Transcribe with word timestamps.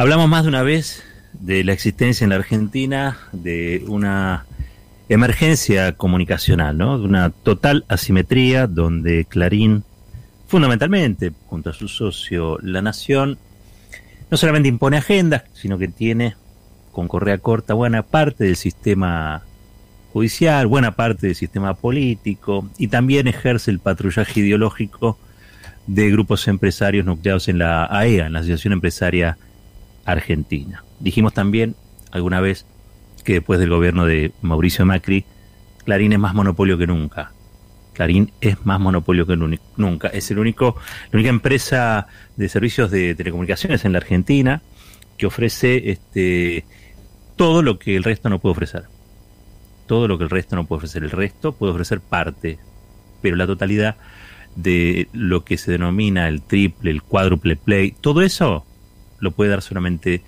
Hablamos 0.00 0.28
más 0.28 0.44
de 0.44 0.50
una 0.50 0.62
vez 0.62 1.02
de 1.32 1.64
la 1.64 1.72
existencia 1.72 2.24
en 2.24 2.30
la 2.30 2.36
Argentina 2.36 3.18
de 3.32 3.82
una 3.88 4.46
emergencia 5.08 5.96
comunicacional, 5.96 6.78
¿no? 6.78 7.00
De 7.00 7.04
una 7.04 7.30
total 7.30 7.84
asimetría 7.88 8.68
donde 8.68 9.24
Clarín, 9.24 9.82
fundamentalmente, 10.46 11.32
junto 11.46 11.70
a 11.70 11.72
su 11.72 11.88
socio 11.88 12.60
La 12.62 12.80
Nación, 12.80 13.38
no 14.30 14.36
solamente 14.36 14.68
impone 14.68 14.98
agendas, 14.98 15.42
sino 15.52 15.78
que 15.78 15.88
tiene 15.88 16.36
con 16.92 17.08
correa 17.08 17.38
corta 17.38 17.74
buena 17.74 18.04
parte 18.04 18.44
del 18.44 18.54
sistema 18.54 19.42
judicial, 20.12 20.68
buena 20.68 20.92
parte 20.92 21.26
del 21.26 21.34
sistema 21.34 21.74
político 21.74 22.70
y 22.78 22.86
también 22.86 23.26
ejerce 23.26 23.72
el 23.72 23.80
patrullaje 23.80 24.38
ideológico 24.38 25.18
de 25.88 26.08
grupos 26.08 26.46
empresarios 26.46 27.04
nucleados 27.04 27.48
en 27.48 27.58
la 27.58 27.84
AEA, 27.86 28.26
en 28.26 28.34
la 28.34 28.38
Asociación 28.38 28.74
Empresaria 28.74 29.36
Argentina. 30.12 30.84
Dijimos 31.00 31.34
también 31.34 31.76
alguna 32.10 32.40
vez 32.40 32.66
que 33.24 33.34
después 33.34 33.60
del 33.60 33.68
gobierno 33.68 34.06
de 34.06 34.32
Mauricio 34.40 34.86
Macri, 34.86 35.24
Clarín 35.84 36.12
es 36.12 36.18
más 36.18 36.34
monopolio 36.34 36.78
que 36.78 36.86
nunca. 36.86 37.32
Clarín 37.92 38.32
es 38.40 38.64
más 38.64 38.80
monopolio 38.80 39.26
que 39.26 39.36
nunca. 39.36 40.08
Es 40.08 40.30
el 40.30 40.38
único, 40.38 40.76
la 41.10 41.16
única 41.16 41.28
empresa 41.28 42.06
de 42.36 42.48
servicios 42.48 42.90
de 42.90 43.14
telecomunicaciones 43.14 43.84
en 43.84 43.92
la 43.92 43.98
Argentina 43.98 44.62
que 45.18 45.26
ofrece 45.26 45.90
este, 45.90 46.64
todo 47.36 47.62
lo 47.62 47.78
que 47.78 47.96
el 47.96 48.04
resto 48.04 48.30
no 48.30 48.38
puede 48.38 48.52
ofrecer. 48.52 48.84
Todo 49.86 50.08
lo 50.08 50.16
que 50.16 50.24
el 50.24 50.30
resto 50.30 50.56
no 50.56 50.66
puede 50.66 50.78
ofrecer. 50.78 51.04
El 51.04 51.10
resto 51.10 51.52
puede 51.52 51.72
ofrecer 51.72 52.00
parte, 52.00 52.58
pero 53.20 53.36
la 53.36 53.46
totalidad 53.46 53.96
de 54.56 55.08
lo 55.12 55.44
que 55.44 55.58
se 55.58 55.72
denomina 55.72 56.28
el 56.28 56.42
triple, 56.42 56.90
el 56.90 57.02
cuádruple 57.02 57.56
play, 57.56 57.94
todo 58.00 58.22
eso 58.22 58.64
lo 59.20 59.32
puede 59.32 59.50
dar 59.50 59.62
solamente 59.62 60.22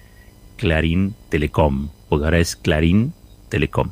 Clarín 0.57 1.15
Telecom, 1.29 1.91
porque 2.09 2.25
ahora 2.25 2.39
es 2.39 2.57
Clarín 2.57 3.13
Telecom. 3.49 3.91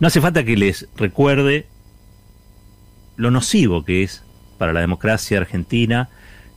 No 0.00 0.08
hace 0.08 0.20
falta 0.20 0.44
que 0.44 0.56
les 0.56 0.88
recuerde 0.96 1.66
lo 3.16 3.30
nocivo 3.30 3.84
que 3.84 4.02
es 4.02 4.24
para 4.58 4.72
la 4.72 4.80
democracia 4.80 5.38
argentina 5.38 6.08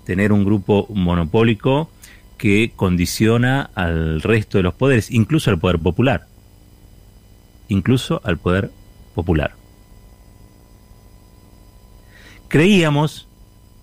tener 0.05 0.31
un 0.31 0.45
grupo 0.45 0.87
monopólico 0.89 1.89
que 2.37 2.71
condiciona 2.75 3.69
al 3.75 4.21
resto 4.21 4.57
de 4.57 4.63
los 4.63 4.73
poderes, 4.73 5.11
incluso 5.11 5.49
al 5.49 5.59
poder 5.59 5.79
popular. 5.79 6.27
Incluso 7.67 8.21
al 8.23 8.37
poder 8.37 8.71
popular. 9.15 9.55
Creíamos, 12.47 13.27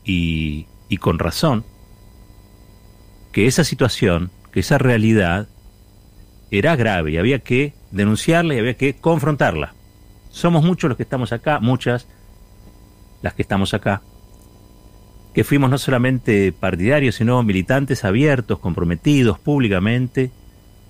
y, 0.05 0.67
y 0.89 0.97
con 0.99 1.19
razón, 1.19 1.65
que 3.33 3.47
esa 3.47 3.65
situación, 3.65 4.31
que 4.53 4.61
esa 4.61 4.79
realidad 4.79 5.49
era 6.51 6.77
grave 6.77 7.13
y 7.13 7.17
había 7.17 7.39
que 7.39 7.75
denunciarla 7.91 8.55
y 8.55 8.59
había 8.59 8.77
que 8.77 8.95
confrontarla. 8.95 9.75
Somos 10.31 10.63
muchos 10.63 10.89
los 10.89 10.97
que 10.97 11.03
estamos 11.03 11.33
acá, 11.33 11.59
muchas 11.59 12.07
las 13.23 13.35
que 13.35 13.43
estamos 13.43 13.73
acá, 13.75 14.03
que 15.35 15.45
fuimos 15.45 15.71
no 15.71 15.79
solamente 15.79 16.53
partidarios, 16.53 17.17
sino 17.17 17.43
militantes 17.43 18.05
abiertos, 18.05 18.59
comprometidos 18.59 19.39
públicamente 19.39 20.31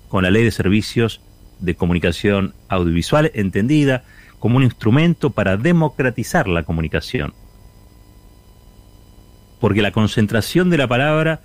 con 0.09 0.23
la 0.23 0.31
ley 0.31 0.43
de 0.43 0.51
servicios 0.51 1.21
de 1.59 1.75
comunicación 1.75 2.53
audiovisual, 2.67 3.31
entendida 3.33 4.03
como 4.39 4.57
un 4.57 4.63
instrumento 4.63 5.29
para 5.29 5.55
democratizar 5.55 6.49
la 6.49 6.63
comunicación. 6.63 7.33
Porque 9.61 9.81
la 9.81 9.91
concentración 9.91 10.69
de 10.69 10.77
la 10.77 10.87
palabra 10.87 11.41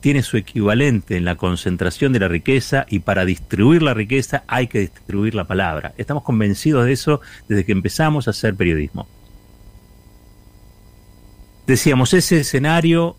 tiene 0.00 0.22
su 0.22 0.36
equivalente 0.36 1.16
en 1.16 1.24
la 1.24 1.36
concentración 1.36 2.12
de 2.12 2.20
la 2.20 2.28
riqueza 2.28 2.86
y 2.88 3.00
para 3.00 3.24
distribuir 3.24 3.82
la 3.82 3.94
riqueza 3.94 4.44
hay 4.46 4.68
que 4.68 4.80
distribuir 4.80 5.34
la 5.34 5.44
palabra. 5.44 5.94
Estamos 5.96 6.22
convencidos 6.22 6.84
de 6.84 6.92
eso 6.92 7.20
desde 7.48 7.64
que 7.64 7.72
empezamos 7.72 8.28
a 8.28 8.30
hacer 8.30 8.54
periodismo. 8.54 9.08
Decíamos, 11.66 12.14
ese 12.14 12.40
escenario 12.40 13.16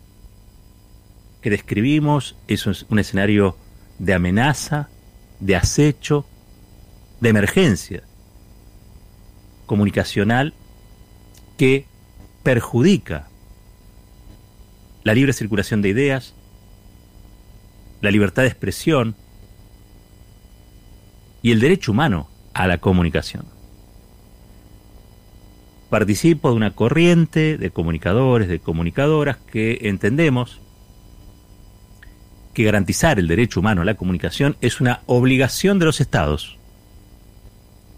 que 1.42 1.50
describimos 1.50 2.36
es 2.48 2.66
un 2.66 3.00
escenario 3.00 3.56
de 4.00 4.14
amenaza, 4.14 4.90
de 5.40 5.56
acecho, 5.56 6.26
de 7.20 7.30
emergencia 7.30 8.04
comunicacional 9.66 10.54
que 11.58 11.86
perjudica 12.42 13.28
la 15.04 15.14
libre 15.14 15.34
circulación 15.34 15.82
de 15.82 15.90
ideas, 15.90 16.34
la 18.02 18.12
libertad 18.12 18.44
de 18.44 18.50
expresión 18.50 19.16
y 21.42 21.52
el 21.52 21.60
derecho 21.60 21.92
humano 21.92 22.30
a 22.54 22.68
la 22.68 22.80
comunicación. 22.80 23.46
Participo 25.90 26.50
de 26.50 26.56
una 26.56 26.76
corriente 26.76 27.58
de 27.58 27.72
comunicadores, 27.72 28.48
de 28.48 28.60
comunicadoras 28.60 29.38
que 29.38 29.80
entendemos 29.84 30.62
que 32.54 32.64
garantizar 32.64 33.20
el 33.20 33.28
derecho 33.28 33.60
humano 33.60 33.82
a 33.82 33.86
la 33.86 33.96
comunicación 33.96 34.56
es 34.62 34.82
una 34.82 35.02
obligación 35.08 35.80
de 35.80 35.86
los 35.86 36.00
estados. 36.00 36.58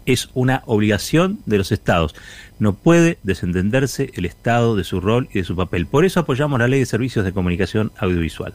Es 0.06 0.30
una 0.34 0.62
obligación 0.66 1.40
de 1.46 1.58
los 1.58 1.70
estados. 1.70 2.14
No 2.58 2.74
puede 2.74 3.18
desentenderse 3.22 4.10
el 4.14 4.24
Estado 4.24 4.74
de 4.74 4.84
su 4.84 5.00
rol 5.00 5.28
y 5.32 5.38
de 5.38 5.44
su 5.44 5.54
papel. 5.54 5.86
Por 5.86 6.04
eso 6.04 6.20
apoyamos 6.20 6.58
la 6.58 6.68
Ley 6.68 6.80
de 6.80 6.86
Servicios 6.86 7.24
de 7.24 7.32
Comunicación 7.32 7.92
Audiovisual. 7.98 8.54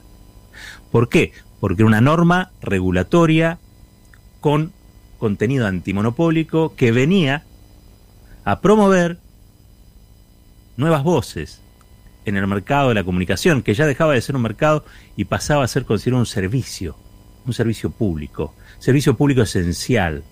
¿Por 0.91 1.09
qué? 1.09 1.33
Porque 1.59 1.81
era 1.81 1.87
una 1.87 2.01
norma 2.01 2.51
regulatoria 2.61 3.59
con 4.41 4.71
contenido 5.17 5.67
antimonopólico 5.67 6.75
que 6.75 6.91
venía 6.91 7.43
a 8.45 8.61
promover 8.61 9.17
nuevas 10.77 11.03
voces 11.03 11.61
en 12.25 12.35
el 12.37 12.45
mercado 12.47 12.89
de 12.89 12.95
la 12.95 13.03
comunicación, 13.03 13.61
que 13.61 13.73
ya 13.73 13.85
dejaba 13.85 14.13
de 14.13 14.21
ser 14.21 14.35
un 14.35 14.41
mercado 14.41 14.85
y 15.15 15.25
pasaba 15.25 15.63
a 15.63 15.67
ser 15.67 15.85
considerado 15.85 16.19
un 16.19 16.25
servicio, 16.25 16.95
un 17.45 17.53
servicio 17.53 17.89
público, 17.89 18.53
servicio 18.79 19.15
público 19.15 19.41
esencial, 19.41 20.23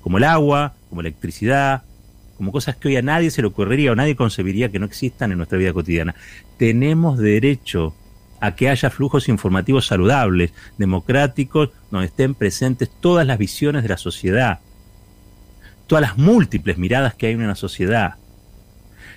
como 0.00 0.18
el 0.18 0.24
agua, 0.24 0.74
como 0.88 1.02
electricidad, 1.02 1.82
como 2.36 2.50
cosas 2.50 2.76
que 2.76 2.88
hoy 2.88 2.96
a 2.96 3.02
nadie 3.02 3.30
se 3.30 3.42
le 3.42 3.48
ocurriría 3.48 3.92
o 3.92 3.94
nadie 3.94 4.16
concebiría 4.16 4.70
que 4.70 4.78
no 4.78 4.86
existan 4.86 5.32
en 5.32 5.38
nuestra 5.38 5.58
vida 5.58 5.72
cotidiana. 5.72 6.14
Tenemos 6.58 7.18
derecho 7.18 7.94
a 8.44 8.54
que 8.54 8.68
haya 8.68 8.90
flujos 8.90 9.30
informativos 9.30 9.86
saludables, 9.86 10.52
democráticos, 10.76 11.70
donde 11.90 12.08
estén 12.08 12.34
presentes 12.34 12.90
todas 13.00 13.26
las 13.26 13.38
visiones 13.38 13.82
de 13.82 13.88
la 13.88 13.96
sociedad, 13.96 14.60
todas 15.86 16.02
las 16.02 16.18
múltiples 16.18 16.76
miradas 16.76 17.14
que 17.14 17.26
hay 17.26 17.32
en 17.32 17.42
una 17.42 17.54
sociedad. 17.54 18.16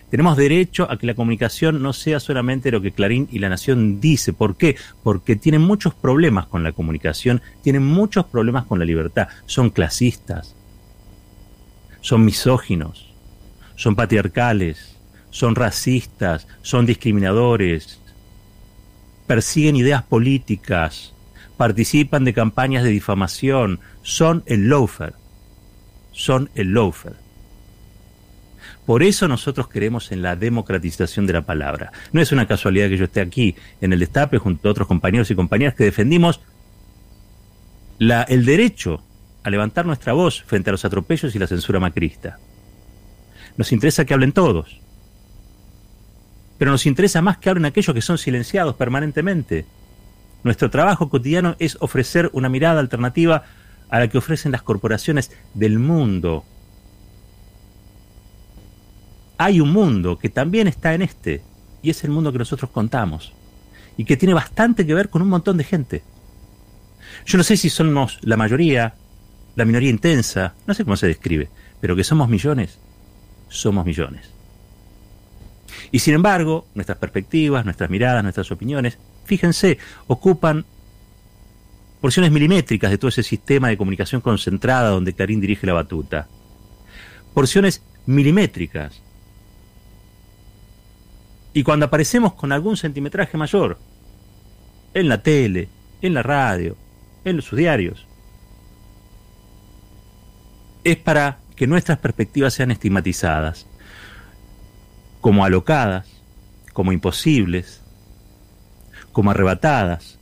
Tenemos 0.09 0.37
derecho 0.37 0.89
a 0.89 0.97
que 0.97 1.07
la 1.07 1.13
comunicación 1.13 1.81
no 1.81 1.91
sea 1.91 2.21
solamente 2.21 2.71
lo 2.71 2.81
que 2.81 2.93
Clarín 2.93 3.27
y 3.29 3.39
La 3.39 3.49
Nación 3.49 3.99
dice. 3.99 4.31
¿Por 4.31 4.55
qué? 4.55 4.77
Porque 5.03 5.35
tienen 5.35 5.61
muchos 5.61 5.93
problemas 5.93 6.45
con 6.45 6.63
la 6.63 6.71
comunicación, 6.71 7.41
tienen 7.61 7.85
muchos 7.85 8.25
problemas 8.27 8.63
con 8.63 8.79
la 8.79 8.85
libertad. 8.85 9.27
Son 9.45 9.69
clasistas, 9.69 10.55
son 11.99 12.23
misóginos, 12.23 13.13
son 13.75 13.97
patriarcales, 13.97 14.97
son 15.31 15.53
racistas, 15.53 16.47
son 16.61 16.85
discriminadores, 16.85 17.99
persiguen 19.27 19.75
ideas 19.75 20.03
políticas, 20.03 21.13
participan 21.57 22.23
de 22.23 22.33
campañas 22.33 22.83
de 22.83 22.89
difamación, 22.89 23.79
son 24.01 24.43
el 24.45 24.69
loafer, 24.69 25.13
son 26.11 26.49
el 26.55 26.69
loafer. 26.69 27.13
Por 28.85 29.03
eso 29.03 29.27
nosotros 29.27 29.67
queremos 29.67 30.13
en 30.13 30.21
la 30.21 30.37
democratización 30.37 31.27
de 31.27 31.33
la 31.33 31.45
palabra. 31.45 31.91
No 32.13 32.21
es 32.21 32.31
una 32.31 32.47
casualidad 32.47 32.87
que 32.87 32.95
yo 32.95 33.05
esté 33.05 33.19
aquí 33.19 33.55
en 33.81 33.91
el 33.91 33.99
destape 33.99 34.37
junto 34.37 34.69
a 34.69 34.71
otros 34.71 34.87
compañeros 34.87 35.29
y 35.29 35.35
compañeras 35.35 35.75
que 35.75 35.83
defendimos 35.83 36.39
el 37.99 38.45
derecho 38.45 39.03
a 39.43 39.49
levantar 39.49 39.85
nuestra 39.85 40.13
voz 40.13 40.41
frente 40.43 40.69
a 40.69 40.71
los 40.71 40.85
atropellos 40.85 41.35
y 41.35 41.39
la 41.39 41.47
censura 41.47 41.81
macrista. 41.81 42.39
Nos 43.57 43.73
interesa 43.73 44.05
que 44.05 44.13
hablen 44.13 44.31
todos, 44.31 44.79
pero 46.57 46.71
nos 46.71 46.85
interesa 46.85 47.21
más 47.21 47.37
que 47.37 47.49
hablen 47.49 47.65
aquellos 47.65 47.93
que 47.93 48.01
son 48.01 48.17
silenciados 48.17 48.75
permanentemente. 48.75 49.65
Nuestro 50.43 50.69
trabajo 50.69 51.09
cotidiano 51.09 51.55
es 51.59 51.77
ofrecer 51.81 52.29
una 52.33 52.49
mirada 52.49 52.79
alternativa 52.79 53.43
a 53.89 53.99
la 53.99 54.07
que 54.07 54.17
ofrecen 54.17 54.51
las 54.51 54.61
corporaciones 54.61 55.31
del 55.53 55.79
mundo. 55.79 56.43
Hay 59.37 59.61
un 59.61 59.71
mundo 59.71 60.17
que 60.17 60.29
también 60.29 60.67
está 60.67 60.93
en 60.93 61.03
este, 61.03 61.43
y 61.81 61.89
es 61.89 62.03
el 62.03 62.09
mundo 62.09 62.31
que 62.31 62.39
nosotros 62.39 62.71
contamos, 62.71 63.33
y 63.95 64.05
que 64.05 64.17
tiene 64.17 64.33
bastante 64.33 64.85
que 64.85 64.93
ver 64.93 65.09
con 65.09 65.21
un 65.21 65.29
montón 65.29 65.57
de 65.57 65.63
gente. 65.63 66.03
Yo 67.25 67.37
no 67.37 67.43
sé 67.43 67.55
si 67.55 67.69
somos 67.69 68.19
la 68.21 68.35
mayoría, 68.35 68.95
la 69.55 69.65
minoría 69.65 69.89
intensa, 69.89 70.55
no 70.65 70.73
sé 70.73 70.83
cómo 70.83 70.97
se 70.97 71.07
describe, 71.07 71.49
pero 71.79 71.95
que 71.95 72.03
somos 72.03 72.29
millones, 72.29 72.79
somos 73.47 73.85
millones. 73.85 74.36
Y 75.91 75.99
sin 75.99 76.15
embargo, 76.15 76.67
nuestras 76.75 76.97
perspectivas, 76.97 77.65
nuestras 77.65 77.89
miradas, 77.89 78.23
nuestras 78.23 78.51
opiniones, 78.51 78.97
fíjense, 79.25 79.77
ocupan 80.07 80.65
porciones 82.01 82.31
milimétricas 82.31 82.91
de 82.91 82.97
todo 82.97 83.09
ese 83.09 83.23
sistema 83.23 83.69
de 83.69 83.77
comunicación 83.77 84.21
concentrada 84.21 84.89
donde 84.89 85.13
Clarín 85.13 85.41
dirige 85.41 85.67
la 85.67 85.73
batuta. 85.73 86.27
Porciones 87.33 87.83
milimétricas. 88.05 89.01
Y 91.53 91.63
cuando 91.63 91.85
aparecemos 91.85 92.33
con 92.33 92.51
algún 92.51 92.77
centimetraje 92.77 93.37
mayor, 93.37 93.79
en 94.93 95.09
la 95.09 95.21
tele, 95.21 95.69
en 96.01 96.13
la 96.13 96.23
radio, 96.23 96.75
en 97.23 97.41
sus 97.41 97.57
diarios, 97.57 98.07
es 100.83 100.97
para 100.97 101.39
que 101.55 101.67
nuestras 101.67 101.99
perspectivas 101.99 102.53
sean 102.53 102.71
estigmatizadas, 102.71 103.66
como 105.21 105.45
alocadas, 105.45 106.07
como 106.73 106.91
imposibles, 106.91 107.81
como 109.11 109.31
arrebatadas, 109.31 110.19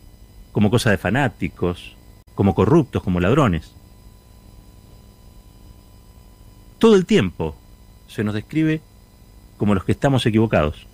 como 0.51 0.71
cosa 0.71 0.89
de 0.89 0.97
fanáticos, 0.97 1.95
como 2.33 2.55
corruptos, 2.55 3.03
como 3.03 3.19
ladrones. 3.19 3.75
Todo 6.79 6.95
el 6.95 7.05
tiempo 7.05 7.55
se 8.07 8.23
nos 8.23 8.33
describe 8.33 8.81
como 9.57 9.73
los 9.73 9.83
que 9.83 9.91
estamos 9.91 10.25
equivocados 10.25 10.87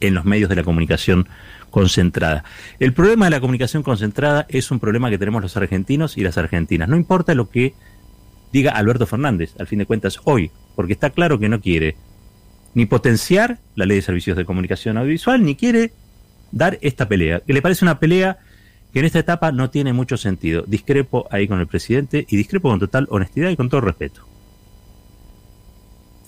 en 0.00 0.14
los 0.14 0.24
medios 0.24 0.48
de 0.48 0.56
la 0.56 0.64
comunicación 0.64 1.28
concentrada. 1.70 2.44
El 2.78 2.92
problema 2.92 3.26
de 3.26 3.30
la 3.30 3.40
comunicación 3.40 3.82
concentrada 3.82 4.46
es 4.48 4.70
un 4.70 4.80
problema 4.80 5.10
que 5.10 5.18
tenemos 5.18 5.42
los 5.42 5.56
argentinos 5.56 6.16
y 6.16 6.22
las 6.22 6.38
argentinas. 6.38 6.88
No 6.88 6.96
importa 6.96 7.34
lo 7.34 7.50
que 7.50 7.74
diga 8.52 8.72
Alberto 8.72 9.06
Fernández, 9.06 9.54
al 9.58 9.66
fin 9.66 9.80
de 9.80 9.86
cuentas, 9.86 10.20
hoy, 10.24 10.50
porque 10.74 10.92
está 10.92 11.10
claro 11.10 11.38
que 11.38 11.48
no 11.48 11.60
quiere 11.60 11.96
ni 12.78 12.86
potenciar 12.86 13.58
la 13.74 13.86
ley 13.86 13.96
de 13.96 14.02
servicios 14.02 14.36
de 14.36 14.44
comunicación 14.44 14.98
audiovisual, 14.98 15.44
ni 15.44 15.56
quiere 15.56 15.90
dar 16.52 16.78
esta 16.80 17.08
pelea, 17.08 17.40
que 17.40 17.52
le 17.52 17.60
parece 17.60 17.84
una 17.84 17.98
pelea 17.98 18.38
que 18.92 19.00
en 19.00 19.04
esta 19.04 19.18
etapa 19.18 19.50
no 19.50 19.68
tiene 19.68 19.92
mucho 19.92 20.16
sentido. 20.16 20.62
Discrepo 20.64 21.26
ahí 21.32 21.48
con 21.48 21.58
el 21.58 21.66
presidente 21.66 22.24
y 22.30 22.36
discrepo 22.36 22.68
con 22.68 22.78
total 22.78 23.08
honestidad 23.10 23.50
y 23.50 23.56
con 23.56 23.68
todo 23.68 23.80
respeto. 23.80 24.22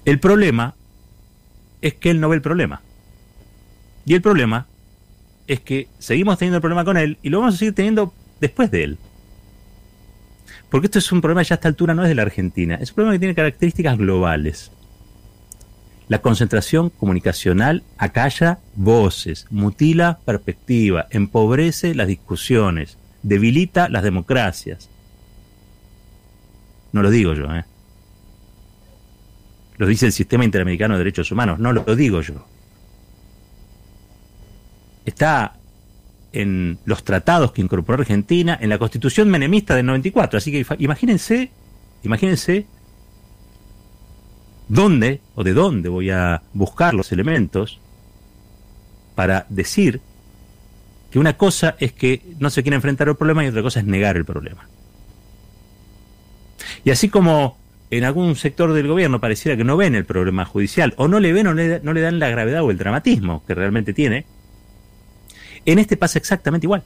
El 0.05 0.19
problema 0.19 0.75
es 1.83 1.95
que 1.95 2.11
él 2.11 2.19
no 2.19 2.29
ve 2.29 2.35
el 2.35 2.43
problema. 2.43 2.83
Y 4.05 4.15
el 4.15 4.21
problema 4.21 4.67
es 5.47 5.61
que 5.61 5.87
seguimos 6.01 6.37
teniendo 6.37 6.57
el 6.57 6.63
problema 6.63 6.85
con 6.85 6.97
él 6.97 7.17
y 7.23 7.29
lo 7.29 7.39
vamos 7.39 7.55
a 7.55 7.59
seguir 7.59 7.77
teniendo 7.77 8.13
después 8.41 8.73
de 8.73 8.83
él. 8.83 8.99
Porque 10.69 10.89
esto 10.89 10.99
es 10.99 11.13
un 11.13 11.21
problema 11.21 11.45
ya 11.45 11.55
a 11.55 11.59
esta 11.59 11.69
altura 11.69 11.95
no 11.95 12.03
es 12.03 12.09
de 12.09 12.17
la 12.17 12.23
Argentina, 12.23 12.75
es 12.75 12.89
un 12.91 12.97
problema 12.97 13.15
que 13.15 13.21
tiene 13.21 13.37
características 13.37 13.97
globales. 13.97 14.73
La 16.11 16.21
concentración 16.21 16.91
comunicacional 16.91 17.85
acalla 17.97 18.59
voces, 18.75 19.47
mutila 19.49 20.19
perspectiva, 20.25 21.07
empobrece 21.11 21.95
las 21.95 22.09
discusiones, 22.09 22.99
debilita 23.23 23.89
las 23.89 24.03
democracias. 24.03 24.91
No 26.91 27.03
lo 27.03 27.11
digo 27.11 27.35
yo, 27.35 27.55
¿eh? 27.55 27.65
Lo 29.77 29.87
dice 29.87 30.07
el 30.07 30.13
Sistema 30.13 30.45
Interamericano 30.45 30.95
de 30.95 30.99
Derechos 30.99 31.31
Humanos, 31.31 31.61
no 31.61 31.73
lo 31.73 31.85
digo 31.95 32.23
yo. 32.23 32.45
Está 35.05 35.55
en 36.33 36.81
los 36.87 37.05
tratados 37.05 37.53
que 37.53 37.63
incorporó 37.63 38.01
Argentina, 38.01 38.59
en 38.61 38.71
la 38.71 38.79
constitución 38.79 39.31
menemista 39.31 39.77
del 39.77 39.87
94. 39.87 40.39
Así 40.39 40.51
que 40.51 40.67
imagínense, 40.81 41.53
imagínense 42.03 42.67
dónde 44.71 45.21
o 45.35 45.43
de 45.43 45.53
dónde 45.53 45.89
voy 45.89 46.11
a 46.11 46.43
buscar 46.55 46.95
los 46.95 47.11
elementos 47.11 47.81
para 49.17 49.45
decir 49.49 50.01
que 51.11 51.19
una 51.19 51.37
cosa 51.37 51.75
es 51.81 51.93
que 51.93 52.23
no 52.39 52.51
se 52.51 52.63
quiere 52.63 52.77
enfrentar 52.77 53.09
el 53.09 53.17
problema 53.17 53.45
y 53.45 53.49
otra 53.49 53.63
cosa 53.63 53.81
es 53.81 53.87
negar 53.87 54.17
el 54.17 54.25
problema. 54.25 54.69
Y 56.85 56.91
así 56.91 57.09
como 57.09 57.59
en 57.91 58.05
algún 58.05 58.37
sector 58.37 58.73
del 58.73 58.87
gobierno 58.87 59.21
pareciera 59.21 59.57
que 59.57 59.65
no 59.65 59.77
ven 59.77 59.97
el 59.97 60.05
problema 60.05 60.45
judicial 60.45 60.95
o 60.97 61.09
no 61.09 61.19
le 61.19 61.33
ven 61.33 61.49
o 61.49 61.55
no 61.55 61.93
le 61.93 62.01
dan 62.01 62.21
la 62.21 62.29
gravedad 62.29 62.63
o 62.63 62.71
el 62.71 62.79
dramatismo 62.79 63.45
que 63.47 63.57
realmente 63.57 63.93
tiene, 63.93 64.25
en 65.67 65.81
este 65.81 65.97
pasa 65.97 66.21
exactamente 66.21 66.67
igual. 66.67 66.85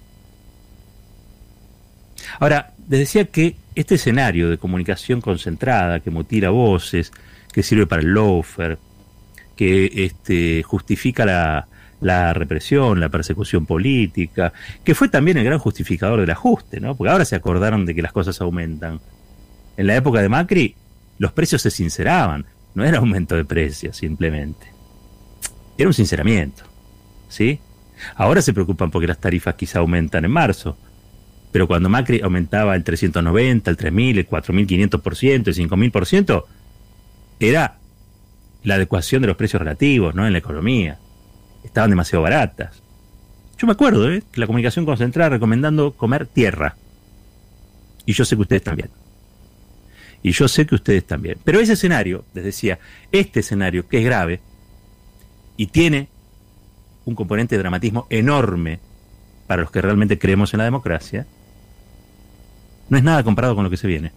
Ahora, 2.40 2.72
les 2.88 3.00
decía 3.00 3.26
que 3.26 3.56
este 3.74 3.96
escenario 3.96 4.48
de 4.48 4.56
comunicación 4.56 5.20
concentrada, 5.20 6.00
que 6.00 6.10
mutila 6.10 6.48
voces, 6.48 7.12
que 7.54 7.62
sirve 7.62 7.86
para 7.86 8.02
el 8.02 8.08
loafer, 8.08 8.78
que 9.56 9.90
este, 9.94 10.64
justifica 10.64 11.24
la, 11.24 11.68
la 12.00 12.34
represión, 12.34 12.98
la 12.98 13.08
persecución 13.08 13.64
política, 13.64 14.52
que 14.82 14.94
fue 14.94 15.08
también 15.08 15.36
el 15.38 15.44
gran 15.44 15.60
justificador 15.60 16.20
del 16.20 16.30
ajuste, 16.30 16.80
¿no? 16.80 16.96
Porque 16.96 17.12
ahora 17.12 17.24
se 17.24 17.36
acordaron 17.36 17.86
de 17.86 17.94
que 17.94 18.02
las 18.02 18.12
cosas 18.12 18.40
aumentan. 18.40 19.00
En 19.76 19.86
la 19.86 19.94
época 19.94 20.20
de 20.20 20.28
Macri, 20.28 20.74
los 21.18 21.32
precios 21.32 21.62
se 21.62 21.70
sinceraban, 21.70 22.44
no 22.74 22.84
era 22.84 22.98
aumento 22.98 23.36
de 23.36 23.44
precios 23.44 23.96
simplemente. 23.96 24.66
Era 25.78 25.88
un 25.88 25.94
sinceramiento, 25.94 26.64
¿sí? 27.28 27.60
Ahora 28.16 28.42
se 28.42 28.52
preocupan 28.52 28.90
porque 28.90 29.06
las 29.06 29.20
tarifas 29.20 29.54
quizá 29.54 29.78
aumentan 29.78 30.24
en 30.24 30.30
marzo. 30.32 30.76
Pero 31.52 31.68
cuando 31.68 31.88
Macri 31.88 32.20
aumentaba 32.20 32.74
el 32.74 32.82
390, 32.82 33.70
el 33.70 33.76
3000, 33.76 34.18
el 34.18 34.28
4500%, 34.28 35.48
el 35.48 35.54
5000%, 35.54 36.44
era 37.40 37.78
la 38.62 38.74
adecuación 38.76 39.22
de 39.22 39.28
los 39.28 39.36
precios 39.36 39.60
relativos, 39.60 40.14
¿no? 40.14 40.26
En 40.26 40.32
la 40.32 40.38
economía. 40.38 40.98
Estaban 41.64 41.90
demasiado 41.90 42.22
baratas. 42.22 42.82
Yo 43.58 43.66
me 43.66 43.72
acuerdo, 43.72 44.10
¿eh? 44.10 44.22
Que 44.32 44.40
la 44.40 44.46
comunicación 44.46 44.84
concentrada 44.84 45.30
recomendando 45.30 45.92
comer 45.92 46.26
tierra. 46.26 46.76
Y 48.06 48.12
yo 48.12 48.24
sé 48.24 48.36
que 48.36 48.42
ustedes 48.42 48.62
también. 48.62 48.90
Y 50.22 50.32
yo 50.32 50.48
sé 50.48 50.66
que 50.66 50.74
ustedes 50.74 51.06
también. 51.06 51.38
Pero 51.44 51.60
ese 51.60 51.74
escenario, 51.74 52.24
les 52.34 52.44
decía, 52.44 52.78
este 53.12 53.40
escenario 53.40 53.86
que 53.88 53.98
es 53.98 54.04
grave 54.04 54.40
y 55.56 55.66
tiene 55.66 56.08
un 57.04 57.14
componente 57.14 57.56
de 57.56 57.60
dramatismo 57.60 58.06
enorme 58.10 58.80
para 59.46 59.62
los 59.62 59.70
que 59.70 59.82
realmente 59.82 60.18
creemos 60.18 60.54
en 60.54 60.58
la 60.58 60.64
democracia, 60.64 61.26
no 62.88 62.96
es 62.96 63.04
nada 63.04 63.22
comparado 63.22 63.54
con 63.54 63.64
lo 63.64 63.70
que 63.70 63.76
se 63.76 63.86
viene. 63.86 64.12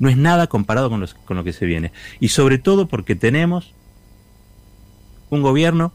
No 0.00 0.08
es 0.08 0.16
nada 0.16 0.48
comparado 0.48 0.90
con, 0.90 1.36
lo 1.36 1.44
que 1.44 1.52
se 1.52 1.66
viene. 1.66 1.92
Y 2.18 2.28
sobre 2.28 2.58
todo 2.58 2.88
porque 2.88 3.14
tenemos 3.14 3.72
un 5.28 5.42
gobierno 5.42 5.92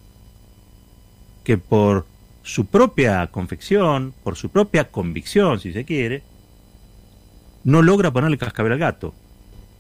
que 1.44 1.58
por 1.58 2.06
su 2.44 2.68
propia 2.68 3.28
confección, 3.28 4.14
por 4.24 4.38
su 4.38 4.50
propia 4.50 4.92
convicción, 4.92 5.60
si 5.60 5.74
se 5.74 5.84
quiere, 5.84 6.24
no 7.64 7.82
logra 7.82 8.14
ponerle 8.14 8.38
cascabel 8.38 8.74
al 8.74 8.80
gato. 8.80 9.14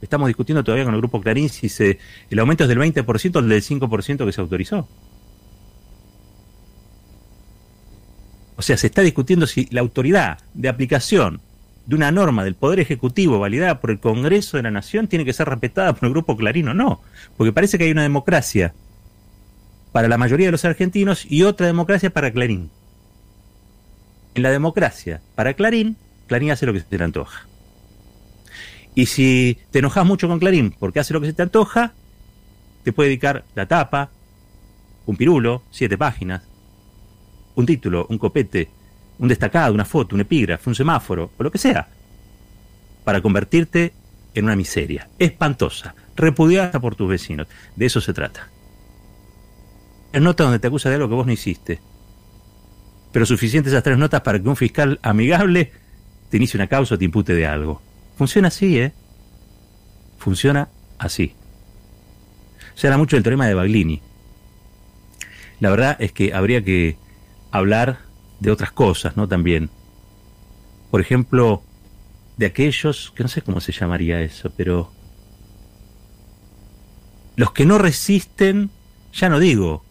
Estamos 0.01 0.27
discutiendo 0.27 0.63
todavía 0.63 0.85
con 0.85 0.93
el 0.95 0.99
grupo 0.99 1.21
Clarín 1.21 1.49
si 1.49 1.69
se, 1.69 1.99
el 2.29 2.39
aumento 2.39 2.63
es 2.63 2.69
del 2.69 2.79
20% 2.79 3.35
o 3.37 3.41
del 3.41 3.61
5% 3.61 4.25
que 4.25 4.31
se 4.31 4.41
autorizó. 4.41 4.89
O 8.57 8.61
sea, 8.61 8.77
se 8.77 8.87
está 8.87 9.01
discutiendo 9.01 9.45
si 9.47 9.67
la 9.71 9.81
autoridad 9.81 10.39
de 10.53 10.69
aplicación 10.69 11.41
de 11.85 11.95
una 11.95 12.11
norma 12.11 12.43
del 12.43 12.55
Poder 12.55 12.79
Ejecutivo 12.79 13.39
validada 13.39 13.79
por 13.79 13.91
el 13.91 13.99
Congreso 13.99 14.57
de 14.57 14.63
la 14.63 14.71
Nación 14.71 15.07
tiene 15.07 15.25
que 15.25 15.33
ser 15.33 15.47
respetada 15.47 15.93
por 15.93 16.05
el 16.07 16.13
Grupo 16.13 16.35
Clarín 16.35 16.69
o 16.69 16.73
no. 16.73 17.01
Porque 17.37 17.53
parece 17.53 17.77
que 17.77 17.85
hay 17.85 17.91
una 17.91 18.03
democracia 18.03 18.73
para 19.91 20.07
la 20.07 20.17
mayoría 20.17 20.47
de 20.47 20.51
los 20.51 20.65
argentinos 20.65 21.25
y 21.29 21.43
otra 21.43 21.67
democracia 21.67 22.09
para 22.09 22.31
Clarín. 22.31 22.69
En 24.33 24.43
la 24.43 24.51
democracia 24.51 25.21
para 25.35 25.53
Clarín, 25.53 25.95
Clarín 26.27 26.51
hace 26.51 26.65
lo 26.65 26.73
que 26.73 26.81
se 26.81 26.97
le 26.97 27.03
antoja. 27.03 27.47
Y 28.95 29.05
si 29.05 29.57
te 29.71 29.79
enojas 29.79 30.05
mucho 30.05 30.27
con 30.27 30.39
Clarín 30.39 30.75
porque 30.77 30.99
hace 30.99 31.13
lo 31.13 31.21
que 31.21 31.27
se 31.27 31.33
te 31.33 31.43
antoja, 31.43 31.93
te 32.83 32.93
puede 32.93 33.09
dedicar 33.09 33.45
la 33.55 33.67
tapa, 33.67 34.09
un 35.05 35.17
pirulo, 35.17 35.63
siete 35.69 35.97
páginas, 35.97 36.43
un 37.55 37.65
título, 37.65 38.07
un 38.09 38.17
copete, 38.17 38.69
un 39.19 39.27
destacado, 39.27 39.73
una 39.73 39.85
foto, 39.85 40.15
un 40.15 40.21
epígrafe, 40.21 40.69
un 40.69 40.75
semáforo, 40.75 41.31
o 41.37 41.43
lo 41.43 41.51
que 41.51 41.57
sea, 41.57 41.87
para 43.03 43.21
convertirte 43.21 43.93
en 44.33 44.45
una 44.45 44.55
miseria 44.55 45.09
espantosa, 45.17 45.95
repudiada 46.15 46.79
por 46.79 46.95
tus 46.95 47.09
vecinos. 47.09 47.47
De 47.75 47.85
eso 47.85 48.01
se 48.01 48.13
trata. 48.13 48.49
Es 50.11 50.21
nota 50.21 50.43
donde 50.43 50.59
te 50.59 50.67
acusa 50.67 50.89
de 50.89 50.95
algo 50.95 51.09
que 51.09 51.15
vos 51.15 51.25
no 51.25 51.31
hiciste. 51.31 51.79
Pero 53.11 53.25
suficientes 53.25 53.71
esas 53.71 53.83
tres 53.83 53.97
notas 53.97 54.21
para 54.21 54.41
que 54.41 54.47
un 54.47 54.55
fiscal 54.55 54.99
amigable 55.01 55.71
te 56.29 56.37
inicie 56.37 56.57
una 56.57 56.67
causa 56.67 56.95
o 56.95 56.97
te 56.97 57.05
impute 57.05 57.33
de 57.33 57.45
algo. 57.45 57.81
Funciona 58.17 58.49
así, 58.49 58.79
¿eh? 58.79 58.93
Funciona 60.17 60.69
así. 60.97 61.33
Se 62.75 62.87
habla 62.87 62.97
mucho 62.97 63.15
del 63.15 63.23
teorema 63.23 63.47
de 63.47 63.53
Baglini. 63.53 64.01
La 65.59 65.69
verdad 65.69 65.95
es 65.99 66.11
que 66.11 66.33
habría 66.33 66.63
que 66.63 66.97
hablar 67.51 67.99
de 68.39 68.51
otras 68.51 68.71
cosas, 68.71 69.17
¿no? 69.17 69.27
También. 69.27 69.69
Por 70.91 71.01
ejemplo, 71.01 71.63
de 72.37 72.45
aquellos, 72.45 73.11
que 73.15 73.23
no 73.23 73.29
sé 73.29 73.41
cómo 73.41 73.59
se 73.59 73.71
llamaría 73.71 74.21
eso, 74.21 74.51
pero 74.55 74.91
los 77.35 77.51
que 77.51 77.65
no 77.65 77.77
resisten 77.77 78.69
ya 79.13 79.29
no 79.29 79.39
digo 79.39 79.83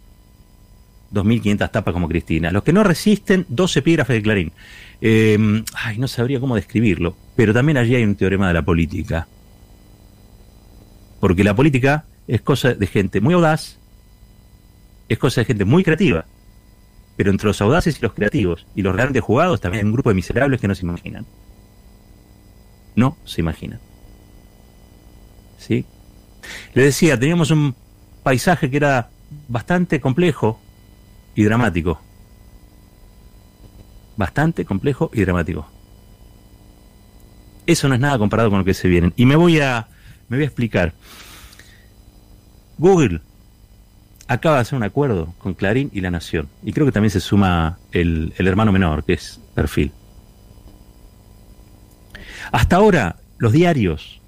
2.500 1.12 1.70
tapas 1.70 1.94
como 1.94 2.08
Cristina, 2.08 2.50
los 2.50 2.62
que 2.62 2.72
no 2.72 2.82
resisten 2.82 3.46
dos 3.48 3.76
epígrafes 3.76 4.16
de 4.16 4.22
Clarín. 4.22 4.52
Eh, 5.00 5.62
ay, 5.74 5.98
no 5.98 6.08
sabría 6.08 6.40
cómo 6.40 6.56
describirlo, 6.56 7.16
pero 7.36 7.54
también 7.54 7.78
allí 7.78 7.94
hay 7.94 8.04
un 8.04 8.16
teorema 8.16 8.48
de 8.48 8.54
la 8.54 8.62
política. 8.62 9.28
Porque 11.20 11.44
la 11.44 11.54
política 11.54 12.04
es 12.26 12.42
cosa 12.42 12.74
de 12.74 12.86
gente 12.86 13.20
muy 13.20 13.34
audaz, 13.34 13.78
es 15.08 15.18
cosa 15.18 15.42
de 15.42 15.44
gente 15.46 15.64
muy 15.64 15.84
creativa. 15.84 16.26
Pero 17.16 17.30
entre 17.30 17.46
los 17.46 17.60
audaces 17.60 17.98
y 17.98 18.02
los 18.02 18.12
creativos 18.12 18.66
y 18.74 18.82
los 18.82 18.94
grandes 18.94 19.22
jugados 19.22 19.60
también 19.60 19.84
hay 19.84 19.86
un 19.86 19.92
grupo 19.92 20.10
de 20.10 20.14
miserables 20.14 20.60
que 20.60 20.68
no 20.68 20.74
se 20.74 20.84
imaginan. 20.84 21.26
No 22.96 23.16
se 23.24 23.40
imaginan. 23.40 23.80
¿Sí? 25.58 25.86
Le 26.74 26.84
decía, 26.84 27.18
teníamos 27.18 27.50
un 27.50 27.74
paisaje 28.22 28.70
que 28.70 28.76
era 28.76 29.10
bastante 29.48 30.00
complejo 30.00 30.60
y 31.34 31.44
dramático. 31.44 32.00
Bastante 34.16 34.64
complejo 34.64 35.10
y 35.12 35.22
dramático. 35.22 35.66
Eso 37.66 37.88
no 37.88 37.94
es 37.94 38.00
nada 38.00 38.18
comparado 38.18 38.50
con 38.50 38.58
lo 38.58 38.64
que 38.64 38.74
se 38.74 38.88
viene. 38.88 39.12
Y 39.16 39.26
me 39.26 39.36
voy 39.36 39.60
a, 39.60 39.88
me 40.28 40.36
voy 40.36 40.44
a 40.44 40.46
explicar. 40.46 40.92
Google 42.78 43.20
acaba 44.28 44.56
de 44.56 44.62
hacer 44.62 44.76
un 44.76 44.82
acuerdo 44.82 45.34
con 45.38 45.54
Clarín 45.54 45.90
y 45.92 46.00
La 46.00 46.10
Nación. 46.10 46.48
Y 46.62 46.72
creo 46.72 46.86
que 46.86 46.92
también 46.92 47.10
se 47.10 47.20
suma 47.20 47.78
el, 47.92 48.32
el 48.36 48.46
hermano 48.46 48.72
menor, 48.72 49.04
que 49.04 49.14
es 49.14 49.40
Perfil. 49.54 49.92
Hasta 52.52 52.76
ahora, 52.76 53.16
los 53.38 53.52
diarios 53.52 54.20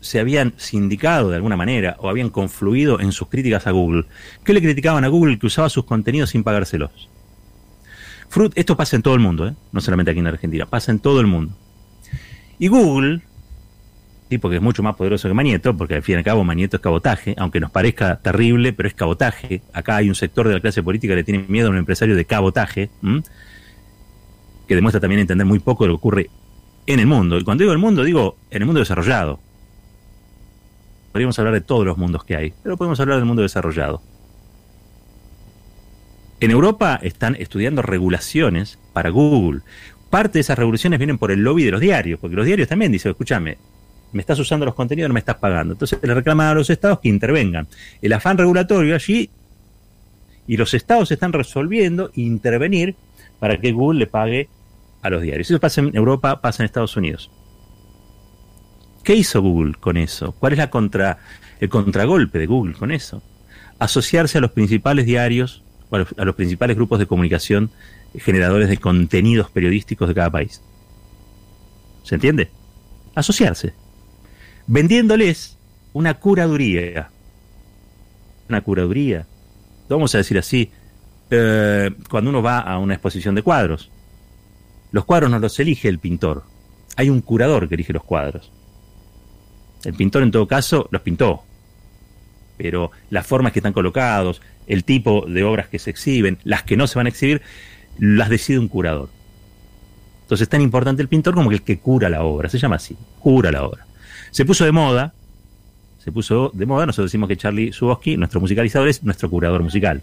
se 0.00 0.20
habían 0.20 0.54
sindicado 0.56 1.30
de 1.30 1.36
alguna 1.36 1.56
manera 1.56 1.96
o 1.98 2.08
habían 2.08 2.30
confluido 2.30 3.00
en 3.00 3.12
sus 3.12 3.28
críticas 3.28 3.66
a 3.66 3.72
Google. 3.72 4.04
¿Qué 4.44 4.54
le 4.54 4.62
criticaban 4.62 5.04
a 5.04 5.08
Google 5.08 5.38
que 5.38 5.46
usaba 5.46 5.68
sus 5.68 5.84
contenidos 5.84 6.30
sin 6.30 6.44
pagárselos? 6.44 7.08
Fruit, 8.28 8.52
esto 8.54 8.76
pasa 8.76 8.96
en 8.96 9.02
todo 9.02 9.14
el 9.14 9.20
mundo, 9.20 9.48
¿eh? 9.48 9.54
no 9.72 9.80
solamente 9.80 10.10
aquí 10.10 10.20
en 10.20 10.26
Argentina, 10.26 10.66
pasa 10.66 10.92
en 10.92 10.98
todo 10.98 11.20
el 11.20 11.26
mundo. 11.26 11.56
Y 12.58 12.68
Google, 12.68 13.22
sí, 14.28 14.38
porque 14.38 14.56
es 14.56 14.62
mucho 14.62 14.82
más 14.82 14.96
poderoso 14.96 15.28
que 15.28 15.34
Manieto, 15.34 15.76
porque 15.76 15.94
al 15.94 16.02
fin 16.02 16.14
y 16.14 16.18
al 16.18 16.24
cabo 16.24 16.44
Manieto 16.44 16.76
es 16.76 16.82
cabotaje, 16.82 17.34
aunque 17.38 17.60
nos 17.60 17.70
parezca 17.70 18.20
terrible, 18.20 18.72
pero 18.72 18.88
es 18.88 18.94
cabotaje. 18.94 19.62
Acá 19.72 19.96
hay 19.96 20.08
un 20.08 20.14
sector 20.14 20.48
de 20.48 20.54
la 20.54 20.60
clase 20.60 20.82
política 20.82 21.12
que 21.12 21.16
le 21.16 21.24
tiene 21.24 21.44
miedo 21.48 21.68
a 21.68 21.70
un 21.70 21.76
empresario 21.76 22.16
de 22.16 22.24
cabotaje, 22.24 22.90
que 24.66 24.74
demuestra 24.74 25.00
también 25.00 25.20
entender 25.20 25.46
muy 25.46 25.58
poco 25.58 25.84
de 25.84 25.88
lo 25.88 25.94
que 25.94 25.98
ocurre 25.98 26.30
en 26.86 27.00
el 27.00 27.06
mundo. 27.06 27.38
Y 27.38 27.44
cuando 27.44 27.62
digo 27.62 27.72
el 27.72 27.78
mundo, 27.78 28.04
digo 28.04 28.36
en 28.50 28.62
el 28.62 28.66
mundo 28.66 28.80
desarrollado. 28.80 29.40
Podríamos 31.12 31.38
hablar 31.38 31.54
de 31.54 31.60
todos 31.62 31.86
los 31.86 31.96
mundos 31.96 32.24
que 32.24 32.36
hay, 32.36 32.52
pero 32.62 32.76
podemos 32.76 33.00
hablar 33.00 33.16
del 33.16 33.24
mundo 33.24 33.42
desarrollado. 33.42 34.02
En 36.40 36.50
Europa 36.50 36.98
están 37.02 37.34
estudiando 37.36 37.80
regulaciones 37.80 38.78
para 38.92 39.08
Google. 39.08 39.62
Parte 40.10 40.34
de 40.34 40.40
esas 40.40 40.58
regulaciones 40.58 40.98
vienen 40.98 41.16
por 41.16 41.30
el 41.30 41.40
lobby 41.40 41.64
de 41.64 41.70
los 41.70 41.80
diarios, 41.80 42.20
porque 42.20 42.36
los 42.36 42.44
diarios 42.44 42.68
también 42.68 42.92
dicen, 42.92 43.12
escúchame, 43.12 43.56
me 44.16 44.22
estás 44.22 44.38
usando 44.38 44.66
los 44.66 44.74
contenidos, 44.74 45.08
no 45.08 45.14
me 45.14 45.20
estás 45.20 45.36
pagando. 45.36 45.74
Entonces 45.74 45.98
le 46.02 46.14
reclaman 46.14 46.48
a 46.48 46.54
los 46.54 46.70
estados 46.70 47.00
que 47.00 47.08
intervengan. 47.08 47.68
El 48.02 48.12
afán 48.12 48.38
regulatorio 48.38 48.94
allí, 48.94 49.30
y 50.48 50.56
los 50.56 50.74
estados 50.74 51.10
están 51.10 51.32
resolviendo 51.32 52.10
intervenir 52.14 52.94
para 53.38 53.60
que 53.60 53.72
Google 53.72 54.00
le 54.00 54.06
pague 54.06 54.48
a 55.02 55.10
los 55.10 55.22
diarios. 55.22 55.50
Eso 55.50 55.60
pasa 55.60 55.80
en 55.80 55.94
Europa, 55.94 56.40
pasa 56.40 56.62
en 56.62 56.66
Estados 56.66 56.96
Unidos. 56.96 57.30
¿Qué 59.04 59.14
hizo 59.14 59.40
Google 59.40 59.74
con 59.74 59.96
eso? 59.96 60.32
¿Cuál 60.32 60.52
es 60.52 60.58
la 60.58 60.70
contra, 60.70 61.18
el 61.60 61.68
contragolpe 61.68 62.38
de 62.38 62.46
Google 62.46 62.74
con 62.74 62.90
eso? 62.90 63.22
Asociarse 63.78 64.38
a 64.38 64.40
los 64.40 64.52
principales 64.52 65.06
diarios, 65.06 65.62
a 65.90 65.98
los, 65.98 66.14
a 66.16 66.24
los 66.24 66.34
principales 66.34 66.76
grupos 66.76 66.98
de 66.98 67.06
comunicación 67.06 67.70
generadores 68.18 68.68
de 68.68 68.78
contenidos 68.78 69.50
periodísticos 69.50 70.08
de 70.08 70.14
cada 70.14 70.30
país. 70.30 70.62
¿Se 72.02 72.14
entiende? 72.14 72.50
Asociarse. 73.14 73.74
Vendiéndoles 74.66 75.56
una 75.92 76.14
curaduría. 76.14 77.10
Una 78.48 78.60
curaduría. 78.60 79.26
Vamos 79.88 80.14
a 80.14 80.18
decir 80.18 80.38
así, 80.38 80.70
eh, 81.30 81.90
cuando 82.10 82.30
uno 82.30 82.42
va 82.42 82.58
a 82.58 82.78
una 82.78 82.94
exposición 82.94 83.34
de 83.34 83.42
cuadros. 83.42 83.90
Los 84.92 85.04
cuadros 85.04 85.30
no 85.30 85.38
los 85.38 85.58
elige 85.60 85.88
el 85.88 85.98
pintor. 85.98 86.44
Hay 86.96 87.10
un 87.10 87.20
curador 87.20 87.68
que 87.68 87.74
elige 87.74 87.92
los 87.92 88.04
cuadros. 88.04 88.52
El 89.84 89.94
pintor 89.94 90.22
en 90.22 90.30
todo 90.30 90.48
caso 90.48 90.88
los 90.90 91.02
pintó, 91.02 91.44
pero 92.56 92.90
las 93.10 93.26
formas 93.26 93.52
que 93.52 93.60
están 93.60 93.72
colocados, 93.72 94.40
el 94.66 94.82
tipo 94.82 95.26
de 95.28 95.44
obras 95.44 95.68
que 95.68 95.78
se 95.78 95.90
exhiben, 95.90 96.38
las 96.42 96.64
que 96.64 96.76
no 96.76 96.86
se 96.86 96.98
van 96.98 97.06
a 97.06 97.10
exhibir, 97.10 97.42
las 97.98 98.28
decide 98.28 98.58
un 98.58 98.68
curador. 98.68 99.10
Entonces 100.22 100.46
es 100.46 100.48
tan 100.48 100.60
importante 100.60 101.02
el 101.02 101.08
pintor 101.08 101.34
como 101.34 101.52
el 101.52 101.62
que 101.62 101.78
cura 101.78 102.08
la 102.08 102.24
obra, 102.24 102.48
se 102.48 102.58
llama 102.58 102.76
así, 102.76 102.96
cura 103.20 103.52
la 103.52 103.64
obra. 103.64 103.86
Se 104.30 104.44
puso 104.44 104.64
de 104.64 104.72
moda, 104.72 105.14
se 105.98 106.12
puso 106.12 106.50
de 106.54 106.66
moda, 106.66 106.86
nosotros 106.86 107.10
decimos 107.10 107.28
que 107.28 107.36
Charlie 107.36 107.72
Suboski, 107.72 108.16
nuestro 108.16 108.40
musicalizador, 108.40 108.88
es 108.88 109.02
nuestro 109.02 109.28
curador 109.28 109.62
musical. 109.62 110.02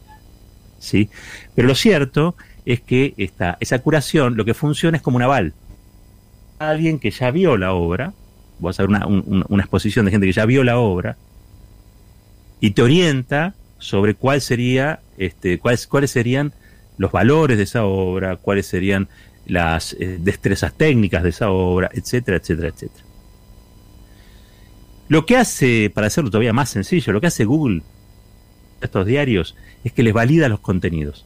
¿sí? 0.80 1.10
Pero 1.56 1.68
lo 1.68 1.76
cierto 1.76 2.36
es 2.66 2.82
que 2.82 3.14
esta, 3.18 3.58
esa 3.60 3.80
curación 3.80 4.36
lo 4.36 4.46
que 4.46 4.54
funciona 4.54 4.98
es 4.98 5.04
como 5.04 5.18
un 5.18 5.24
aval. 5.24 5.54
Alguien 6.60 7.00
que 7.00 7.12
ya 7.12 7.32
vio 7.32 7.58
la 7.58 7.74
obra, 7.74 8.14
vas 8.60 8.80
a 8.80 8.84
ver 8.84 8.90
una, 8.90 9.06
un, 9.08 9.46
una 9.48 9.64
exposición 9.64 10.06
de 10.06 10.12
gente 10.12 10.28
que 10.28 10.34
ya 10.34 10.46
vio 10.46 10.64
la 10.64 10.78
obra 10.78 11.18
y 12.60 12.72
te 12.72 12.82
orienta 12.82 13.56
sobre 13.78 14.14
cuál 14.14 14.40
sería, 14.40 15.02
este, 15.18 15.60
cuáles, 15.60 15.88
cuáles 15.88 16.12
serían 16.12 16.54
los 16.98 17.12
valores 17.12 17.58
de 17.58 17.64
esa 17.64 17.84
obra, 17.84 18.38
cuáles 18.38 18.66
serían 18.68 19.10
las 19.46 19.94
eh, 20.00 20.18
destrezas 20.20 20.74
técnicas 20.74 21.24
de 21.24 21.30
esa 21.30 21.50
obra, 21.50 21.90
etcétera, 21.92 22.38
etcétera, 22.38 22.70
etcétera. 22.70 23.06
Lo 25.14 25.28
que 25.28 25.38
hace, 25.38 25.92
para 25.94 26.08
hacerlo 26.08 26.32
todavía 26.32 26.54
más 26.54 26.72
sencillo, 26.72 27.14
lo 27.14 27.22
que 27.22 27.28
hace 27.28 27.46
Google, 27.46 27.84
estos 28.82 29.06
diarios, 29.06 29.56
es 29.84 29.94
que 29.94 30.02
les 30.02 30.12
valida 30.12 30.50
los 30.50 30.60
contenidos. 30.60 31.24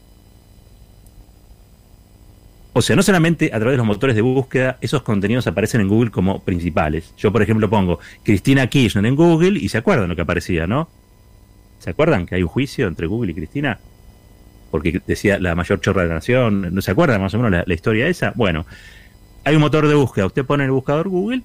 O 2.73 2.81
sea, 2.81 2.97
no 2.97 3.01
solamente 3.01 3.45
a 3.45 3.59
través 3.59 3.75
de 3.75 3.77
los 3.77 3.85
motores 3.85 4.13
de 4.17 4.21
búsqueda, 4.21 4.77
esos 4.81 5.03
contenidos 5.03 5.47
aparecen 5.47 5.79
en 5.79 5.87
Google 5.87 6.11
como 6.11 6.43
principales. 6.43 7.13
Yo, 7.17 7.31
por 7.31 7.41
ejemplo, 7.41 7.69
pongo 7.69 7.99
Cristina 8.23 8.67
Kirchner 8.67 9.05
en 9.05 9.15
Google 9.15 9.57
y 9.57 9.69
se 9.69 9.77
acuerdan 9.77 10.09
lo 10.09 10.17
que 10.17 10.23
aparecía, 10.23 10.67
¿no? 10.67 10.89
¿Se 11.79 11.89
acuerdan 11.89 12.25
que 12.25 12.35
hay 12.35 12.43
un 12.43 12.49
juicio 12.49 12.87
entre 12.87 13.07
Google 13.07 13.31
y 13.31 13.35
Cristina? 13.35 13.79
Porque 14.69 15.01
decía 15.07 15.39
la 15.39 15.55
mayor 15.55 15.79
chorra 15.79 16.01
de 16.01 16.09
la 16.09 16.15
nación. 16.15 16.75
¿No 16.75 16.81
se 16.81 16.91
acuerdan 16.91 17.21
más 17.21 17.33
o 17.35 17.37
menos 17.37 17.53
la, 17.53 17.63
la 17.65 17.73
historia 17.73 18.09
esa? 18.09 18.33
Bueno, 18.35 18.65
hay 19.45 19.55
un 19.55 19.61
motor 19.61 19.87
de 19.87 19.95
búsqueda. 19.95 20.25
Usted 20.25 20.43
pone 20.43 20.65
en 20.65 20.71
el 20.71 20.73
buscador 20.73 21.07
Google 21.07 21.43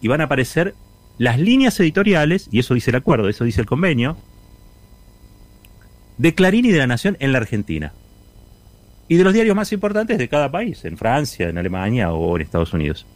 y 0.00 0.08
van 0.08 0.20
a 0.20 0.24
aparecer 0.24 0.74
las 1.18 1.38
líneas 1.38 1.78
editoriales, 1.80 2.48
y 2.50 2.60
eso 2.60 2.74
dice 2.74 2.90
el 2.90 2.96
acuerdo, 2.96 3.28
eso 3.28 3.44
dice 3.44 3.60
el 3.60 3.66
convenio, 3.66 4.16
de 6.16 6.34
Clarín 6.34 6.64
y 6.64 6.70
de 6.70 6.78
la 6.78 6.86
Nación 6.86 7.16
en 7.20 7.32
la 7.32 7.38
Argentina 7.38 7.92
y 9.08 9.16
de 9.16 9.24
los 9.24 9.32
diarios 9.32 9.56
más 9.56 9.72
importantes 9.72 10.18
de 10.18 10.28
cada 10.28 10.50
país, 10.50 10.84
en 10.84 10.96
Francia, 10.98 11.48
en 11.48 11.56
Alemania 11.56 12.12
o 12.12 12.36
en 12.36 12.42
Estados 12.42 12.72
Unidos. 12.74 13.06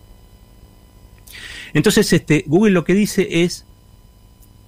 Entonces, 1.74 2.12
este, 2.12 2.44
Google 2.46 2.72
lo 2.72 2.84
que 2.84 2.94
dice 2.94 3.42
es 3.42 3.66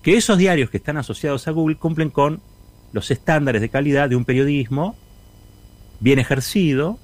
que 0.02 0.16
esos 0.16 0.36
diarios 0.36 0.70
que 0.70 0.76
están 0.76 0.98
asociados 0.98 1.48
a 1.48 1.50
Google 1.50 1.76
cumplen 1.76 2.10
con 2.10 2.40
los 2.92 3.10
estándares 3.10 3.62
de 3.62 3.70
calidad 3.70 4.10
de 4.10 4.16
un 4.16 4.24
periodismo 4.24 4.96
bien 6.00 6.18
ejercido 6.18 6.98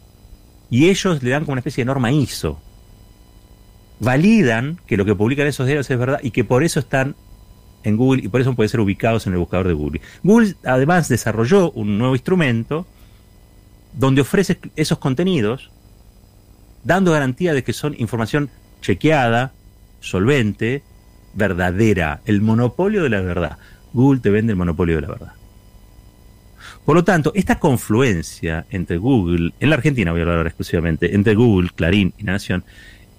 y 0.68 0.90
ellos 0.90 1.22
le 1.22 1.30
dan 1.30 1.44
como 1.44 1.52
una 1.52 1.60
especie 1.60 1.82
de 1.82 1.86
norma 1.86 2.12
ISO. 2.12 2.60
Validan 4.00 4.80
que 4.86 4.96
lo 4.96 5.04
que 5.04 5.14
publican 5.14 5.46
esos 5.46 5.66
diarios 5.66 5.90
es 5.90 5.98
verdad 5.98 6.20
y 6.22 6.30
que 6.30 6.42
por 6.42 6.64
eso 6.64 6.80
están 6.80 7.14
en 7.82 7.96
Google 7.96 8.22
y 8.24 8.28
por 8.28 8.40
eso 8.40 8.54
pueden 8.54 8.68
ser 8.68 8.80
ubicados 8.80 9.26
en 9.26 9.34
el 9.34 9.38
buscador 9.38 9.68
de 9.68 9.74
Google. 9.74 10.00
Google 10.22 10.54
además 10.64 11.08
desarrolló 11.08 11.70
un 11.72 11.98
nuevo 11.98 12.14
instrumento 12.14 12.86
donde 13.92 14.20
ofrece 14.20 14.58
esos 14.76 14.98
contenidos, 14.98 15.70
dando 16.84 17.12
garantía 17.12 17.54
de 17.54 17.64
que 17.64 17.72
son 17.72 17.94
información 17.98 18.50
chequeada, 18.80 19.52
solvente, 20.00 20.82
verdadera, 21.34 22.20
el 22.24 22.40
monopolio 22.40 23.02
de 23.02 23.10
la 23.10 23.20
verdad. 23.20 23.58
Google 23.92 24.20
te 24.20 24.30
vende 24.30 24.52
el 24.52 24.56
monopolio 24.56 24.96
de 24.96 25.02
la 25.02 25.08
verdad. 25.08 25.32
Por 26.84 26.94
lo 26.96 27.04
tanto, 27.04 27.32
esta 27.34 27.58
confluencia 27.58 28.66
entre 28.70 28.96
Google, 28.96 29.52
en 29.60 29.70
la 29.70 29.76
Argentina 29.76 30.12
voy 30.12 30.20
a 30.20 30.24
hablar 30.24 30.46
exclusivamente, 30.46 31.14
entre 31.14 31.34
Google, 31.34 31.70
Clarín 31.74 32.14
y 32.18 32.24
Nación, 32.24 32.64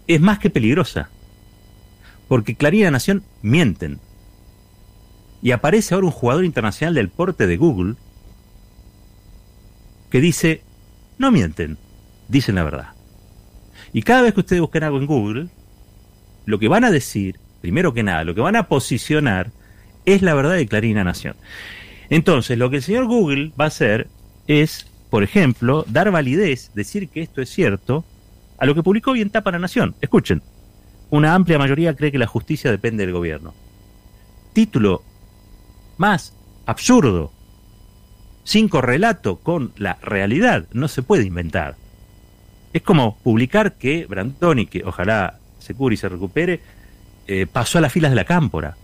es 0.07 0.21
más 0.21 0.39
que 0.39 0.49
peligrosa. 0.49 1.09
Porque 2.27 2.55
Clarín 2.55 2.81
y 2.81 2.83
La 2.83 2.91
Nación 2.91 3.23
mienten. 3.41 3.99
Y 5.41 5.51
aparece 5.51 5.93
ahora 5.93 6.07
un 6.07 6.11
jugador 6.11 6.45
internacional 6.45 6.93
del 6.93 7.09
porte 7.09 7.47
de 7.47 7.57
Google, 7.57 7.95
que 10.09 10.21
dice, 10.21 10.61
no 11.17 11.31
mienten, 11.31 11.77
dicen 12.27 12.55
la 12.55 12.63
verdad. 12.63 12.89
Y 13.93 14.03
cada 14.03 14.21
vez 14.21 14.33
que 14.33 14.41
ustedes 14.41 14.61
busquen 14.61 14.83
algo 14.83 14.99
en 14.99 15.07
Google, 15.07 15.47
lo 16.45 16.59
que 16.59 16.67
van 16.67 16.83
a 16.83 16.91
decir, 16.91 17.39
primero 17.61 17.93
que 17.93 18.03
nada, 18.03 18.23
lo 18.23 18.35
que 18.35 18.41
van 18.41 18.55
a 18.55 18.67
posicionar 18.67 19.51
Es 20.03 20.23
la 20.23 20.33
verdad 20.33 20.55
de 20.55 20.67
Clarina 20.67 21.03
Nación. 21.03 21.35
Entonces, 22.09 22.57
lo 22.57 22.69
que 22.69 22.77
el 22.77 22.81
señor 22.83 23.05
Google 23.05 23.51
va 23.59 23.65
a 23.65 23.67
hacer 23.67 24.09
es, 24.47 24.87
por 25.09 25.23
ejemplo, 25.23 25.85
dar 25.87 26.11
validez, 26.11 26.71
decir 26.73 27.07
que 27.07 27.21
esto 27.21 27.41
es 27.41 27.49
cierto, 27.49 28.03
a 28.61 28.65
lo 28.67 28.75
que 28.75 28.83
publicó 28.83 29.11
hoy 29.11 29.21
en 29.21 29.31
Tapa 29.31 29.49
la 29.49 29.57
Nación. 29.57 29.95
Escuchen, 30.01 30.43
una 31.09 31.33
amplia 31.33 31.57
mayoría 31.57 31.95
cree 31.95 32.11
que 32.11 32.19
la 32.19 32.27
justicia 32.27 32.69
depende 32.69 33.03
del 33.03 33.13
gobierno. 33.13 33.55
Título 34.53 35.01
más 35.97 36.37
absurdo, 36.67 37.31
sin 38.43 38.69
correlato 38.69 39.37
con 39.37 39.73
la 39.77 39.97
realidad, 40.03 40.67
no 40.73 40.87
se 40.87 41.01
puede 41.01 41.25
inventar. 41.25 41.75
Es 42.71 42.83
como 42.83 43.17
publicar 43.23 43.79
que 43.79 44.05
Brandoni, 44.05 44.67
que 44.67 44.83
ojalá 44.85 45.39
se 45.57 45.73
cure 45.73 45.95
y 45.95 45.97
se 45.97 46.09
recupere, 46.09 46.59
eh, 47.25 47.47
pasó 47.51 47.79
a 47.79 47.81
las 47.81 47.91
filas 47.91 48.11
de 48.11 48.15
la 48.15 48.25
cámpora. 48.25 48.77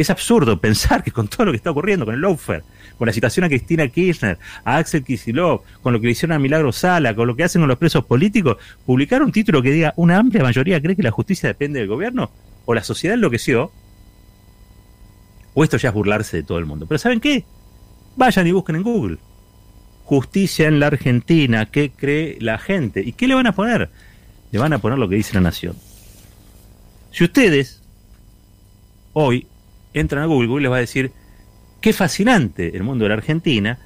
Es 0.00 0.08
absurdo 0.08 0.58
pensar 0.58 1.04
que 1.04 1.12
con 1.12 1.28
todo 1.28 1.44
lo 1.44 1.52
que 1.52 1.56
está 1.56 1.72
ocurriendo, 1.72 2.06
con 2.06 2.14
el 2.14 2.22
Loafer, 2.22 2.64
con 2.96 3.06
la 3.06 3.12
situación 3.12 3.44
a 3.44 3.50
Cristina 3.50 3.86
Kirchner, 3.86 4.38
a 4.64 4.78
Axel 4.78 5.04
Kicillof, 5.04 5.60
con 5.82 5.92
lo 5.92 6.00
que 6.00 6.06
le 6.06 6.12
hicieron 6.12 6.34
a 6.34 6.38
Milagro 6.38 6.72
Sala, 6.72 7.14
con 7.14 7.26
lo 7.26 7.36
que 7.36 7.44
hacen 7.44 7.60
con 7.60 7.68
los 7.68 7.76
presos 7.76 8.06
políticos, 8.06 8.56
publicar 8.86 9.22
un 9.22 9.30
título 9.30 9.60
que 9.60 9.70
diga 9.70 9.92
una 9.96 10.16
amplia 10.16 10.42
mayoría 10.42 10.80
cree 10.80 10.96
que 10.96 11.02
la 11.02 11.10
justicia 11.10 11.50
depende 11.50 11.80
del 11.80 11.88
gobierno, 11.88 12.30
o 12.64 12.72
la 12.72 12.82
sociedad 12.82 13.14
enloqueció, 13.14 13.72
o 15.52 15.64
esto 15.64 15.76
ya 15.76 15.90
es 15.90 15.94
burlarse 15.94 16.38
de 16.38 16.44
todo 16.44 16.56
el 16.56 16.64
mundo. 16.64 16.86
Pero 16.86 16.98
¿saben 16.98 17.20
qué? 17.20 17.44
Vayan 18.16 18.46
y 18.46 18.52
busquen 18.52 18.76
en 18.76 18.82
Google. 18.82 19.18
Justicia 20.04 20.66
en 20.66 20.80
la 20.80 20.86
Argentina, 20.86 21.66
¿qué 21.66 21.90
cree 21.90 22.38
la 22.40 22.56
gente? 22.56 23.02
¿Y 23.02 23.12
qué 23.12 23.28
le 23.28 23.34
van 23.34 23.48
a 23.48 23.52
poner? 23.52 23.90
Le 24.50 24.58
van 24.58 24.72
a 24.72 24.78
poner 24.78 24.98
lo 24.98 25.10
que 25.10 25.16
dice 25.16 25.34
la 25.34 25.42
Nación. 25.42 25.76
Si 27.10 27.22
ustedes 27.22 27.82
hoy 29.12 29.46
entran 29.94 30.22
a 30.22 30.26
Google, 30.26 30.48
Google 30.48 30.62
les 30.62 30.72
va 30.72 30.76
a 30.76 30.80
decir, 30.80 31.12
qué 31.80 31.92
fascinante 31.92 32.76
el 32.76 32.82
mundo 32.82 33.04
de 33.04 33.08
la 33.10 33.14
Argentina. 33.16 33.78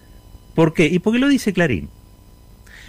¿Por 0.55 0.75
qué? 0.75 0.87
Y 0.87 0.99
porque 0.99 1.19
lo 1.19 1.29
dice 1.29 1.53
Clarín. 1.53 1.89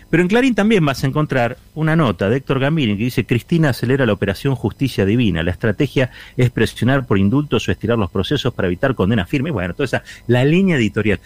Pero 0.10 0.22
en 0.22 0.30
Clarín 0.30 0.54
también 0.54 0.86
vas 0.86 1.04
a 1.04 1.08
encontrar 1.08 1.58
una 1.74 1.96
nota 1.96 2.30
de 2.30 2.38
Héctor 2.38 2.60
Gambini 2.60 2.96
que 2.96 3.06
dice 3.06 3.26
Cristina 3.26 3.70
acelera 3.70 4.06
la 4.06 4.14
operación 4.14 4.56
Justicia 4.56 5.06
Divina. 5.06 5.42
La 5.42 5.52
estrategia 5.52 6.12
es 6.38 6.52
presionar 6.52 7.08
por 7.08 7.18
indultos 7.18 7.68
o 7.68 7.72
estirar 7.72 7.98
los 7.98 8.12
procesos 8.12 8.54
para 8.54 8.68
evitar 8.68 8.94
condena 8.94 9.26
firme. 9.26 9.52
Bueno, 9.52 9.74
toda 9.74 9.86
esa, 9.86 10.04
la 10.28 10.46
línea 10.46 10.78
editorial. 10.78 11.20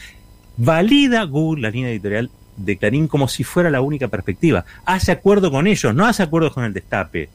Valida 0.58 1.24
Google 1.24 1.62
la 1.62 1.70
línea 1.70 1.92
editorial 1.92 2.30
de 2.56 2.78
Clarín 2.78 3.08
como 3.08 3.28
si 3.28 3.44
fuera 3.44 3.70
la 3.70 3.82
única 3.82 4.08
perspectiva. 4.08 4.66
Hace 4.86 5.12
acuerdo 5.12 5.52
con 5.52 5.68
ellos, 5.68 5.94
no 5.94 6.06
hace 6.06 6.24
acuerdo 6.24 6.52
con 6.52 6.64
el 6.64 6.74
destape. 6.74 7.30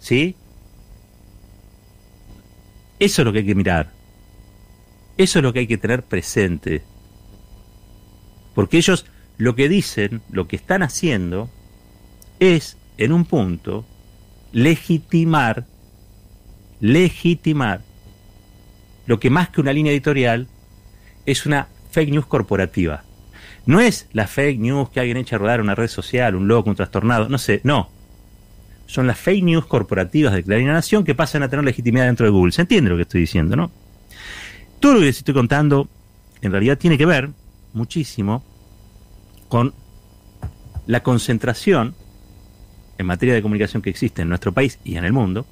¿Sí? 0.00 0.36
Eso 2.98 3.22
es 3.22 3.26
lo 3.26 3.32
que 3.32 3.40
hay 3.40 3.46
que 3.46 3.54
mirar. 3.54 3.92
Eso 5.16 5.38
es 5.38 5.42
lo 5.42 5.52
que 5.52 5.60
hay 5.60 5.66
que 5.66 5.78
tener 5.78 6.02
presente. 6.02 6.82
Porque 8.54 8.78
ellos 8.78 9.06
lo 9.38 9.54
que 9.54 9.68
dicen, 9.68 10.22
lo 10.30 10.48
que 10.48 10.56
están 10.56 10.82
haciendo, 10.82 11.50
es, 12.40 12.78
en 12.96 13.12
un 13.12 13.24
punto, 13.24 13.86
legitimar, 14.52 15.66
legitimar 16.80 17.82
lo 19.06 19.20
que 19.20 19.30
más 19.30 19.50
que 19.50 19.60
una 19.60 19.72
línea 19.72 19.92
editorial 19.92 20.48
es 21.26 21.46
una 21.46 21.68
fake 21.90 22.10
news 22.10 22.26
corporativa. 22.26 23.04
No 23.66 23.80
es 23.80 24.08
la 24.12 24.26
fake 24.26 24.58
news 24.58 24.90
que 24.90 25.00
alguien 25.00 25.16
echa 25.16 25.36
a 25.36 25.38
rodar 25.38 25.60
una 25.60 25.74
red 25.74 25.88
social, 25.88 26.34
un 26.34 26.48
loco, 26.48 26.70
un 26.70 26.76
trastornado, 26.76 27.28
no 27.28 27.38
sé, 27.38 27.60
no 27.62 27.95
son 28.86 29.06
las 29.06 29.18
fake 29.18 29.44
news 29.44 29.66
corporativas 29.66 30.32
de 30.32 30.42
Clarina 30.42 30.72
Nación 30.72 31.04
que 31.04 31.14
pasan 31.14 31.42
a 31.42 31.48
tener 31.48 31.64
legitimidad 31.64 32.06
dentro 32.06 32.26
de 32.26 32.30
Google. 32.30 32.52
¿Se 32.52 32.62
entiende 32.62 32.90
lo 32.90 32.96
que 32.96 33.02
estoy 33.02 33.20
diciendo, 33.20 33.56
no? 33.56 33.70
Todo 34.80 34.94
lo 34.94 35.00
que 35.00 35.06
les 35.06 35.18
estoy 35.18 35.34
contando 35.34 35.88
en 36.42 36.52
realidad 36.52 36.78
tiene 36.78 36.96
que 36.96 37.06
ver 37.06 37.30
muchísimo 37.72 38.44
con 39.48 39.74
la 40.86 41.02
concentración 41.02 41.94
en 42.98 43.06
materia 43.06 43.34
de 43.34 43.42
comunicación 43.42 43.82
que 43.82 43.90
existe 43.90 44.22
en 44.22 44.28
nuestro 44.28 44.52
país 44.52 44.78
y 44.84 44.96
en 44.96 45.04
el 45.04 45.12
mundo, 45.12 45.46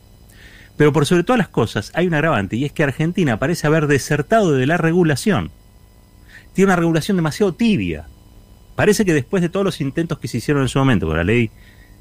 pero 0.77 0.93
por 0.93 1.07
sobre 1.07 1.25
todas 1.25 1.39
las 1.39 1.49
cosas 1.49 1.93
hay 1.95 2.07
un 2.07 2.15
agravante 2.15 2.57
y 2.57 2.65
es 2.65 2.73
que 2.73 2.83
Argentina 2.83 3.39
parece 3.39 3.67
haber 3.67 3.87
desertado 3.87 4.53
de 4.53 4.67
la 4.67 4.77
regulación. 4.77 5.51
Tiene 6.53 6.69
una 6.69 6.77
regulación 6.77 7.17
demasiado 7.17 7.55
tibia. 7.55 8.07
Parece 8.77 9.05
que 9.05 9.13
después 9.13 9.43
de 9.43 9.49
todos 9.49 9.65
los 9.65 9.81
intentos 9.81 10.19
que 10.19 10.29
se 10.29 10.39
hicieron 10.39 10.63
en 10.63 10.69
su 10.69 10.79
momento 10.79 11.07
con 11.07 11.17
la 11.17 11.25
ley 11.25 11.51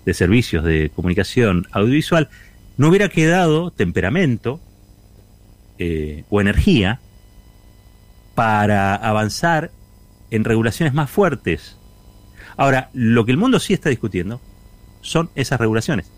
de 0.06 0.14
servicios 0.14 0.64
de 0.64 0.92
comunicación 0.96 1.68
audiovisual, 1.72 2.30
no 2.78 2.90
hubiera 2.90 3.10
quedado 3.10 3.72
temperamento 3.72 4.60
eh, 5.80 6.24
o 6.30 6.42
energía 6.42 7.00
para 8.36 8.96
avanzar 8.96 9.72
en 10.32 10.44
regulaciones 10.44 10.94
más 10.94 11.10
fuertes. 11.10 11.78
Ahora, 12.58 12.90
lo 12.94 13.26
que 13.26 13.32
el 13.32 13.38
mundo 13.38 13.60
sí 13.60 13.74
está 13.74 13.90
discutiendo 13.90 14.42
son 15.02 15.30
esas 15.36 15.60
regulaciones, 15.60 16.12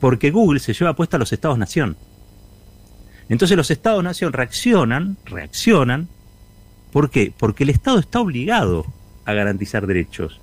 porque 0.00 0.30
Google 0.30 0.60
se 0.60 0.74
lleva 0.74 0.96
puesta 0.96 1.16
a 1.16 1.20
los 1.20 1.32
estados-nación. 1.32 1.96
Entonces 3.28 3.56
los 3.56 3.70
estados-nación 3.70 4.32
reaccionan, 4.32 5.16
reaccionan, 5.24 6.08
¿por 6.92 7.10
qué? 7.10 7.32
Porque 7.36 7.64
el 7.64 7.70
Estado 7.70 7.98
está 7.98 8.20
obligado 8.20 8.84
a 9.24 9.32
garantizar 9.32 9.86
derechos 9.86 10.41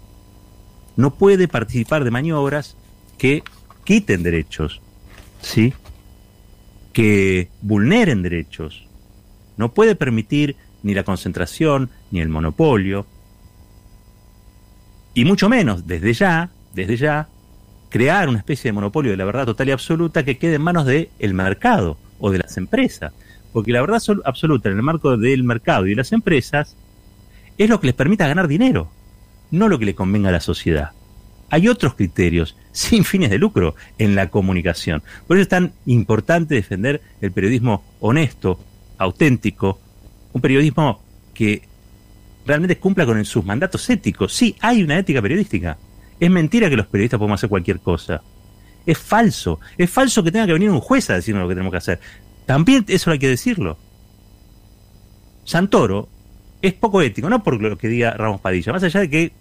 no 0.99 1.11
puede 1.11 1.47
participar 1.47 2.03
de 2.03 2.11
maniobras 2.11 2.75
que 3.17 3.41
quiten 3.85 4.21
derechos, 4.21 4.81
¿sí? 5.41 5.73
que 6.91 7.47
vulneren 7.61 8.21
derechos. 8.21 8.85
No 9.55 9.73
puede 9.73 9.95
permitir 9.95 10.57
ni 10.83 10.93
la 10.93 11.05
concentración 11.05 11.89
ni 12.11 12.19
el 12.19 12.27
monopolio. 12.27 13.05
Y 15.13 15.23
mucho 15.23 15.47
menos, 15.47 15.87
desde 15.87 16.11
ya, 16.11 16.49
desde 16.73 16.97
ya, 16.97 17.29
crear 17.87 18.27
una 18.27 18.39
especie 18.39 18.67
de 18.67 18.73
monopolio 18.73 19.11
de 19.11 19.17
la 19.17 19.23
verdad 19.23 19.45
total 19.45 19.69
y 19.69 19.71
absoluta 19.71 20.25
que 20.25 20.37
quede 20.37 20.55
en 20.55 20.63
manos 20.63 20.85
del 20.85 21.07
el 21.17 21.33
mercado 21.33 21.97
o 22.19 22.29
de 22.29 22.39
las 22.39 22.57
empresas. 22.57 23.13
Porque 23.53 23.71
la 23.71 23.79
verdad 23.79 24.01
absoluta 24.25 24.67
en 24.67 24.75
el 24.75 24.83
marco 24.83 25.15
del 25.15 25.45
mercado 25.45 25.87
y 25.87 25.91
de 25.91 25.95
las 25.95 26.11
empresas 26.11 26.75
es 27.57 27.69
lo 27.69 27.79
que 27.79 27.87
les 27.87 27.95
permita 27.95 28.27
ganar 28.27 28.49
dinero 28.49 28.91
no 29.51 29.67
lo 29.67 29.79
que 29.79 29.85
le 29.85 29.95
convenga 29.95 30.29
a 30.29 30.33
la 30.33 30.39
sociedad. 30.39 30.91
Hay 31.49 31.67
otros 31.67 31.95
criterios 31.95 32.55
sin 32.71 33.03
fines 33.03 33.29
de 33.29 33.37
lucro 33.37 33.75
en 33.97 34.15
la 34.15 34.29
comunicación. 34.29 35.03
Por 35.27 35.37
eso 35.37 35.43
es 35.43 35.49
tan 35.49 35.73
importante 35.85 36.55
defender 36.55 37.01
el 37.21 37.31
periodismo 37.31 37.83
honesto, 37.99 38.59
auténtico, 38.97 39.79
un 40.33 40.41
periodismo 40.41 41.01
que 41.33 41.63
realmente 42.45 42.77
cumpla 42.77 43.05
con 43.05 43.23
sus 43.25 43.45
mandatos 43.45 43.89
éticos. 43.89 44.33
Sí, 44.33 44.55
hay 44.59 44.83
una 44.83 44.97
ética 44.97 45.21
periodística. 45.21 45.77
Es 46.19 46.29
mentira 46.29 46.69
que 46.69 46.75
los 46.75 46.87
periodistas 46.87 47.17
podemos 47.17 47.39
hacer 47.39 47.49
cualquier 47.49 47.79
cosa. 47.79 48.21
Es 48.85 48.97
falso. 48.97 49.59
Es 49.77 49.89
falso 49.89 50.23
que 50.23 50.31
tenga 50.31 50.47
que 50.47 50.53
venir 50.53 50.69
un 50.69 50.79
juez 50.79 51.09
a 51.09 51.15
decirnos 51.15 51.43
lo 51.43 51.49
que 51.49 51.55
tenemos 51.55 51.71
que 51.71 51.77
hacer. 51.77 51.99
También 52.45 52.85
eso 52.87 53.11
hay 53.11 53.19
que 53.19 53.27
decirlo. 53.27 53.77
Santoro 55.45 56.09
es 56.61 56.73
poco 56.73 57.01
ético, 57.01 57.29
no 57.29 57.43
por 57.43 57.61
lo 57.61 57.77
que 57.77 57.87
diga 57.87 58.11
Ramos 58.11 58.41
Padilla, 58.41 58.73
más 58.73 58.83
allá 58.83 58.99
de 59.01 59.09
que 59.09 59.31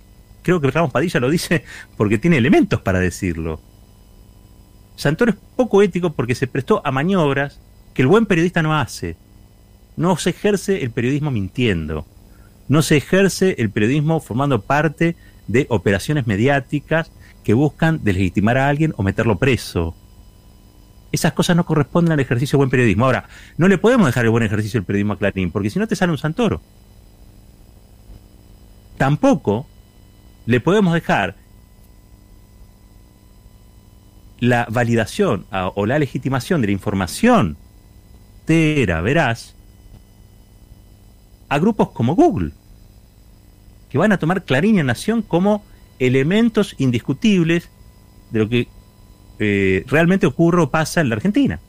creo 0.43 0.61
que 0.61 0.71
Ramos 0.71 0.93
Padilla 0.93 1.21
lo 1.21 1.31
dice 1.31 1.65
porque 1.97 2.19
tiene 2.19 2.37
elementos 2.37 2.81
para 2.81 3.01
decirlo. 3.01 3.61
Santoro 4.97 5.31
es 5.31 5.37
poco 5.57 5.83
ético 5.83 6.13
porque 6.13 6.35
se 6.35 6.47
prestó 6.47 6.83
a 6.85 6.91
maniobras 6.91 7.61
que 7.95 8.03
el 8.03 8.09
buen 8.09 8.27
periodista 8.27 8.63
no 8.63 8.77
hace. 8.77 9.17
No 9.97 10.17
se 10.17 10.31
ejerce 10.31 10.83
el 10.83 10.91
periodismo 10.91 11.31
mintiendo. 11.31 12.07
No 12.69 12.83
se 12.83 12.97
ejerce 12.97 13.57
el 13.59 13.71
periodismo 13.71 14.21
formando 14.21 14.61
parte 14.61 15.17
de 15.47 15.67
operaciones 15.71 16.27
mediáticas 16.27 17.11
que 17.43 17.55
buscan 17.55 18.01
deslegitimar 18.03 18.59
a 18.59 18.69
alguien 18.69 18.93
o 18.97 19.03
meterlo 19.03 19.39
preso. 19.39 19.95
Esas 21.11 21.33
cosas 21.33 21.57
no 21.57 21.65
corresponden 21.65 22.13
al 22.13 22.21
ejercicio 22.21 22.57
de 22.57 22.59
buen 22.59 22.71
periodismo. 22.71 23.07
Ahora, 23.07 23.29
no 23.57 23.69
le 23.69 23.79
podemos 23.79 24.07
dejar 24.07 24.25
el 24.25 24.31
buen 24.31 24.45
ejercicio 24.45 24.79
del 24.79 24.85
periodismo 24.85 25.15
a 25.15 25.19
Clarín, 25.19 25.51
porque 25.51 25.71
si 25.71 25.79
no 25.79 25.87
te 25.87 25.97
sale 25.97 26.13
un 26.13 26.19
Santoro. 26.19 26.61
Tampoco 28.99 29.67
le 30.45 30.61
podemos 30.61 30.93
dejar 30.93 31.37
la 34.41 34.67
validación 34.69 35.47
o 35.53 35.87
la 35.87 35.99
legitimación 35.99 36.61
de 36.61 36.67
la 36.67 36.73
información 36.73 37.57
tera, 38.45 39.01
verás, 39.01 39.55
a 41.49 41.59
grupos 41.59 41.91
como 41.91 42.15
Google, 42.15 42.51
que 43.89 43.99
van 43.99 44.13
a 44.13 44.19
tomar 44.19 44.45
Clarín 44.45 44.85
Nación 44.85 45.23
como 45.23 45.65
elementos 45.99 46.75
indiscutibles 46.79 47.71
de 48.31 48.39
lo 48.39 48.49
que 48.49 48.69
eh, 49.39 49.85
realmente 49.87 50.27
ocurre 50.27 50.63
o 50.63 50.71
pasa 50.71 51.01
en 51.01 51.09
la 51.09 51.17
Argentina. 51.17 51.61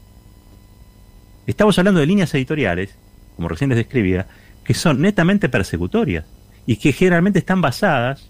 Estamos 1.45 1.77
hablando 1.77 1.99
de 1.99 2.07
líneas 2.07 2.33
editoriales, 2.33 2.95
como 3.35 3.49
recién 3.49 3.69
les 3.69 3.77
describía, 3.77 4.27
que 4.63 4.73
son 4.73 5.01
netamente 5.01 5.47
persecutorias 5.47 6.25
y 6.69 6.75
que 6.75 6.93
generalmente 6.93 7.39
están 7.39 7.61
basadas 7.61 8.29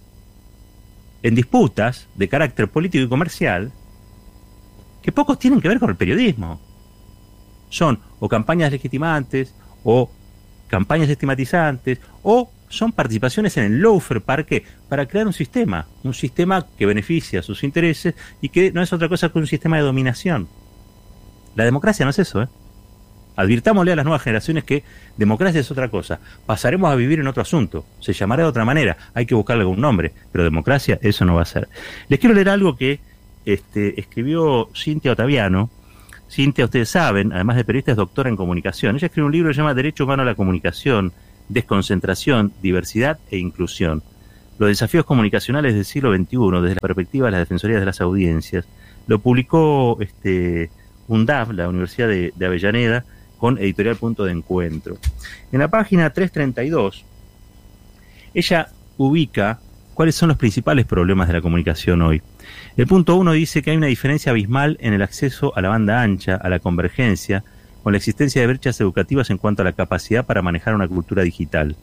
en 1.23 1.35
disputas 1.35 2.07
de 2.15 2.29
carácter 2.29 2.69
político 2.69 3.03
y 3.03 3.09
comercial 3.09 3.73
que 5.01 5.11
pocos 5.11 5.37
tienen 5.37 5.59
que 5.59 5.67
ver 5.67 5.77
con 5.77 5.89
el 5.89 5.97
periodismo. 5.97 6.57
son 7.69 7.99
o 8.17 8.29
campañas 8.29 8.71
legitimantes 8.71 9.53
o 9.83 10.09
campañas 10.69 11.09
estigmatizantes 11.09 11.99
o 12.23 12.49
son 12.69 12.93
participaciones 12.93 13.57
en 13.57 13.65
el 13.65 13.81
lawfare 13.81 14.21
para 14.21 14.45
qué? 14.45 14.63
Para 14.87 15.05
crear 15.05 15.27
un 15.27 15.33
sistema, 15.33 15.87
un 16.05 16.13
sistema 16.13 16.65
que 16.77 16.85
beneficia 16.85 17.41
a 17.41 17.43
sus 17.43 17.65
intereses 17.65 18.15
y 18.39 18.47
que 18.47 18.71
no 18.71 18.81
es 18.81 18.93
otra 18.93 19.09
cosa 19.09 19.27
que 19.27 19.39
un 19.39 19.47
sistema 19.47 19.75
de 19.75 19.83
dominación. 19.83 20.47
La 21.57 21.65
democracia 21.65 22.05
no 22.05 22.11
es 22.11 22.19
eso, 22.19 22.43
¿eh? 22.43 22.47
Advirtámosle 23.39 23.93
a 23.93 23.95
las 23.95 24.03
nuevas 24.03 24.21
generaciones 24.21 24.65
que 24.65 24.83
democracia 25.15 25.61
es 25.61 25.71
otra 25.71 25.87
cosa. 25.87 26.19
Pasaremos 26.45 26.91
a 26.91 26.95
vivir 26.95 27.21
en 27.21 27.27
otro 27.27 27.41
asunto. 27.41 27.85
Se 28.01 28.11
llamará 28.11 28.43
de 28.43 28.49
otra 28.49 28.65
manera. 28.65 28.97
Hay 29.13 29.25
que 29.25 29.33
buscarle 29.33 29.61
algún 29.61 29.79
nombre. 29.79 30.11
Pero 30.33 30.43
democracia, 30.43 30.99
eso 31.01 31.23
no 31.23 31.35
va 31.35 31.43
a 31.43 31.45
ser. 31.45 31.69
Les 32.09 32.19
quiero 32.19 32.35
leer 32.35 32.49
algo 32.49 32.75
que 32.75 32.99
este, 33.45 33.97
escribió 33.97 34.69
Cintia 34.75 35.13
Otaviano. 35.13 35.69
Cintia, 36.29 36.65
ustedes 36.65 36.89
saben, 36.89 37.31
además 37.31 37.55
de 37.55 37.63
periodista, 37.63 37.91
es 37.91 37.97
doctora 37.97 38.27
en 38.27 38.35
comunicación. 38.35 38.97
Ella 38.97 39.05
escribe 39.05 39.27
un 39.27 39.31
libro 39.31 39.47
que 39.47 39.53
se 39.53 39.61
llama 39.61 39.73
Derecho 39.73 40.03
Humano 40.03 40.23
a 40.23 40.25
la 40.25 40.35
Comunicación, 40.35 41.13
Desconcentración, 41.47 42.51
Diversidad 42.61 43.19
e 43.31 43.37
Inclusión. 43.37 44.03
Los 44.57 44.67
desafíos 44.67 45.05
comunicacionales 45.05 45.75
del 45.75 45.85
siglo 45.85 46.13
XXI 46.13 46.61
desde 46.61 46.75
la 46.75 46.81
perspectiva 46.81 47.27
de 47.27 47.31
las 47.31 47.39
defensorías 47.39 47.79
de 47.79 47.85
las 47.85 48.01
audiencias. 48.01 48.67
Lo 49.07 49.19
publicó 49.19 49.97
este, 50.01 50.71
UNDAF, 51.07 51.51
la 51.51 51.69
Universidad 51.69 52.09
de 52.09 52.45
Avellaneda, 52.45 53.05
con 53.39 53.57
Editorial 53.57 53.95
Punto 53.95 54.25
de 54.25 54.33
Encuentro. 54.33 54.97
En 55.51 55.59
la 55.59 55.69
página 55.69 56.11
332, 56.11 57.05
ella 58.35 58.67
ubica 58.97 59.59
cuáles 59.95 60.15
son 60.15 60.29
los 60.29 60.37
principales 60.37 60.85
problemas 60.85 61.27
de 61.27 61.33
la 61.33 61.41
comunicación 61.41 62.01
hoy. 62.01 62.21
El 62.77 62.85
punto 62.85 63.15
1 63.15 63.31
dice 63.31 63.61
que 63.61 63.71
hay 63.71 63.77
una 63.77 63.87
diferencia 63.87 64.31
abismal 64.31 64.77
en 64.81 64.93
el 64.93 65.01
acceso 65.01 65.55
a 65.57 65.61
la 65.61 65.69
banda 65.69 66.01
ancha, 66.01 66.35
a 66.35 66.49
la 66.49 66.59
convergencia, 66.59 67.43
con 67.81 67.93
la 67.93 67.97
existencia 67.97 68.41
de 68.41 68.47
brechas 68.47 68.79
educativas 68.81 69.29
en 69.29 69.37
cuanto 69.37 69.61
a 69.61 69.65
la 69.65 69.73
capacidad 69.73 70.25
para 70.25 70.41
manejar 70.41 70.75
una 70.75 70.87
cultura 70.87 71.23
digital. 71.23 71.75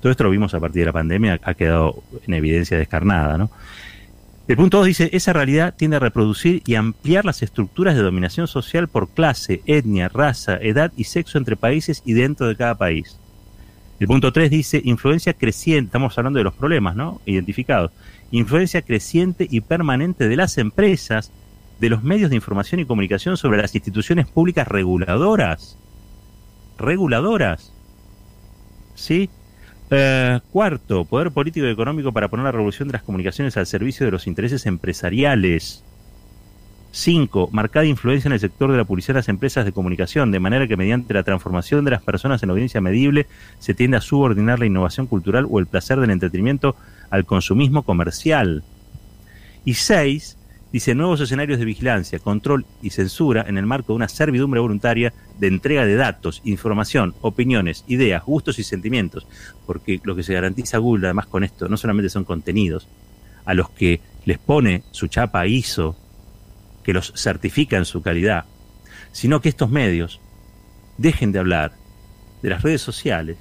Todo 0.00 0.10
esto 0.10 0.24
lo 0.24 0.30
vimos 0.30 0.54
a 0.54 0.60
partir 0.60 0.80
de 0.80 0.86
la 0.86 0.92
pandemia, 0.92 1.38
ha 1.42 1.54
quedado 1.54 2.02
en 2.26 2.34
evidencia 2.34 2.78
descarnada, 2.78 3.36
¿no? 3.36 3.50
El 4.48 4.56
punto 4.56 4.78
2 4.78 4.86
dice, 4.86 5.10
esa 5.12 5.34
realidad 5.34 5.74
tiende 5.76 5.98
a 5.98 6.00
reproducir 6.00 6.62
y 6.64 6.74
ampliar 6.74 7.26
las 7.26 7.42
estructuras 7.42 7.94
de 7.94 8.00
dominación 8.00 8.48
social 8.48 8.88
por 8.88 9.10
clase, 9.10 9.60
etnia, 9.66 10.08
raza, 10.08 10.56
edad 10.56 10.90
y 10.96 11.04
sexo 11.04 11.36
entre 11.36 11.54
países 11.54 12.02
y 12.06 12.14
dentro 12.14 12.48
de 12.48 12.56
cada 12.56 12.74
país. 12.74 13.18
El 14.00 14.06
punto 14.06 14.32
3 14.32 14.50
dice, 14.50 14.80
influencia 14.82 15.34
creciente, 15.34 15.88
estamos 15.88 16.16
hablando 16.16 16.38
de 16.38 16.44
los 16.44 16.54
problemas, 16.54 16.96
¿no? 16.96 17.20
Identificados. 17.26 17.90
Influencia 18.30 18.80
creciente 18.80 19.46
y 19.50 19.60
permanente 19.60 20.30
de 20.30 20.36
las 20.36 20.56
empresas, 20.56 21.30
de 21.78 21.90
los 21.90 22.02
medios 22.02 22.30
de 22.30 22.36
información 22.36 22.80
y 22.80 22.86
comunicación 22.86 23.36
sobre 23.36 23.60
las 23.60 23.74
instituciones 23.74 24.28
públicas 24.28 24.66
reguladoras. 24.66 25.76
Reguladoras. 26.78 27.74
¿Sí? 28.94 29.28
Eh, 29.90 30.40
cuarto, 30.52 31.04
poder 31.06 31.30
político 31.30 31.66
y 31.66 31.70
económico 31.70 32.12
para 32.12 32.28
poner 32.28 32.44
la 32.44 32.52
revolución 32.52 32.88
de 32.88 32.92
las 32.92 33.02
comunicaciones 33.02 33.56
al 33.56 33.66
servicio 33.66 34.04
de 34.04 34.12
los 34.12 34.26
intereses 34.26 34.66
empresariales. 34.66 35.82
Cinco, 36.90 37.48
marcada 37.52 37.84
influencia 37.84 38.28
en 38.28 38.32
el 38.32 38.40
sector 38.40 38.70
de 38.70 38.78
la 38.78 38.84
publicidad 38.84 39.14
de 39.14 39.18
las 39.20 39.28
empresas 39.28 39.64
de 39.64 39.72
comunicación, 39.72 40.30
de 40.30 40.40
manera 40.40 40.66
que 40.66 40.76
mediante 40.76 41.12
la 41.14 41.22
transformación 41.22 41.84
de 41.84 41.90
las 41.90 42.02
personas 42.02 42.42
en 42.42 42.50
audiencia 42.50 42.80
medible 42.80 43.26
se 43.58 43.74
tiende 43.74 43.98
a 43.98 44.00
subordinar 44.00 44.58
la 44.58 44.66
innovación 44.66 45.06
cultural 45.06 45.46
o 45.50 45.58
el 45.58 45.66
placer 45.66 46.00
del 46.00 46.10
entretenimiento 46.10 46.76
al 47.10 47.26
consumismo 47.26 47.82
comercial. 47.82 48.64
Y 49.64 49.74
seis, 49.74 50.37
dice 50.72 50.94
nuevos 50.94 51.20
escenarios 51.20 51.58
de 51.58 51.64
vigilancia, 51.64 52.18
control 52.18 52.66
y 52.82 52.90
censura 52.90 53.44
en 53.48 53.58
el 53.58 53.66
marco 53.66 53.92
de 53.92 53.96
una 53.96 54.08
servidumbre 54.08 54.60
voluntaria 54.60 55.12
de 55.38 55.46
entrega 55.46 55.86
de 55.86 55.96
datos, 55.96 56.42
información, 56.44 57.14
opiniones, 57.20 57.84
ideas, 57.88 58.24
gustos 58.24 58.58
y 58.58 58.64
sentimientos, 58.64 59.26
porque 59.66 60.00
lo 60.04 60.14
que 60.14 60.22
se 60.22 60.34
garantiza 60.34 60.78
Google 60.78 61.06
además 61.06 61.26
con 61.26 61.44
esto 61.44 61.68
no 61.68 61.76
solamente 61.76 62.10
son 62.10 62.24
contenidos, 62.24 62.88
a 63.44 63.54
los 63.54 63.70
que 63.70 64.00
les 64.24 64.38
pone 64.38 64.82
su 64.90 65.06
chapa 65.06 65.46
ISO, 65.46 65.96
que 66.82 66.92
los 66.92 67.12
certifica 67.16 67.76
en 67.76 67.84
su 67.84 68.02
calidad, 68.02 68.44
sino 69.12 69.40
que 69.40 69.48
estos 69.48 69.70
medios 69.70 70.20
dejen 70.98 71.32
de 71.32 71.38
hablar 71.38 71.72
de 72.42 72.50
las 72.50 72.62
redes 72.62 72.82
sociales 72.82 73.38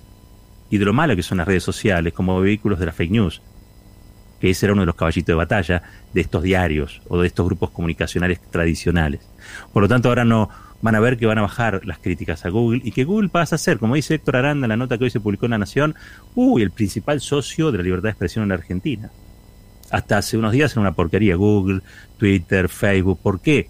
y 0.70 0.78
de 0.78 0.86
lo 0.86 0.94
malo 0.94 1.16
que 1.16 1.24
son 1.24 1.40
las 1.40 1.48
redes 1.48 1.64
sociales 1.64 2.14
como 2.14 2.40
vehículos 2.40 2.80
de 2.80 2.86
la 2.86 2.92
fake 2.94 3.12
news, 3.12 3.42
que 4.40 4.50
ese 4.50 4.66
era 4.66 4.74
uno 4.74 4.84
de 4.84 4.88
los 4.88 4.96
caballitos 4.96 5.28
de 5.28 5.36
batalla 5.36 5.84
de 6.14 6.22
estos 6.22 6.44
diarios 6.44 7.02
o 7.08 7.20
de 7.20 7.28
estos 7.28 7.46
grupos 7.46 7.72
comunicacionales 7.72 8.40
tradicionales. 8.52 9.22
Por 9.74 9.84
lo 9.84 9.90
tanto, 9.90 10.10
ahora 10.10 10.26
no 10.26 10.50
van 10.82 10.96
a 10.96 11.00
ver 11.00 11.18
que 11.18 11.26
van 11.26 11.38
a 11.40 11.42
bajar 11.42 11.82
las 11.86 11.98
críticas 12.00 12.46
a 12.46 12.50
Google 12.50 12.82
y 12.84 12.92
que 12.92 13.04
Google 13.04 13.30
pasa 13.30 13.56
a 13.56 13.58
ser, 13.58 13.80
como 13.80 13.96
dice 13.96 14.16
Héctor 14.16 14.36
Aranda 14.36 14.66
en 14.66 14.70
la 14.70 14.78
nota 14.78 14.98
que 14.98 15.06
hoy 15.06 15.10
se 15.10 15.20
publicó 15.20 15.46
en 15.46 15.52
La 15.52 15.58
Nación, 15.58 15.96
uy, 16.36 16.62
el 16.62 16.72
principal 16.72 17.20
socio 17.22 17.72
de 17.72 17.80
la 17.80 17.84
libertad 17.84 18.04
de 18.04 18.12
expresión 18.12 18.44
en 18.44 18.50
la 18.50 18.56
Argentina. 18.56 19.10
Hasta 19.90 20.18
hace 20.18 20.38
unos 20.38 20.52
días 20.52 20.72
era 20.74 20.82
una 20.82 20.94
porquería 20.94 21.36
Google, 21.36 21.82
Twitter, 22.18 22.68
Facebook. 22.70 23.20
¿Por 23.22 23.40
qué? 23.40 23.70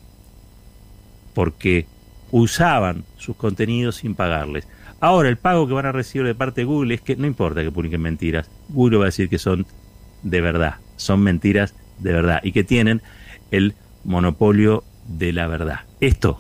Porque 1.34 1.86
usaban 2.32 3.06
sus 3.18 3.36
contenidos 3.36 3.98
sin 3.98 4.16
pagarles. 4.16 4.68
Ahora 5.00 5.30
el 5.30 5.38
pago 5.38 5.68
que 5.68 5.74
van 5.74 5.86
a 5.86 5.92
recibir 5.92 6.26
de 6.26 6.34
parte 6.34 6.62
de 6.62 6.66
Google 6.66 6.96
es 6.96 7.02
que 7.02 7.16
no 7.16 7.28
importa 7.28 7.62
que 7.62 7.72
publiquen 7.72 8.02
mentiras, 8.02 8.50
Google 8.70 8.98
va 8.98 9.04
a 9.04 9.08
decir 9.08 9.30
que 9.30 9.38
son 9.38 9.66
de 10.24 10.42
verdad, 10.42 10.76
son 10.98 11.22
mentiras 11.22 11.76
de 12.00 12.14
verdad 12.14 12.40
y 12.44 12.52
que 12.52 12.64
tienen 12.64 13.02
el 13.52 13.76
monopolio 14.04 14.84
de 15.08 15.34
la 15.34 15.48
verdad. 15.48 15.82
Esto 16.02 16.36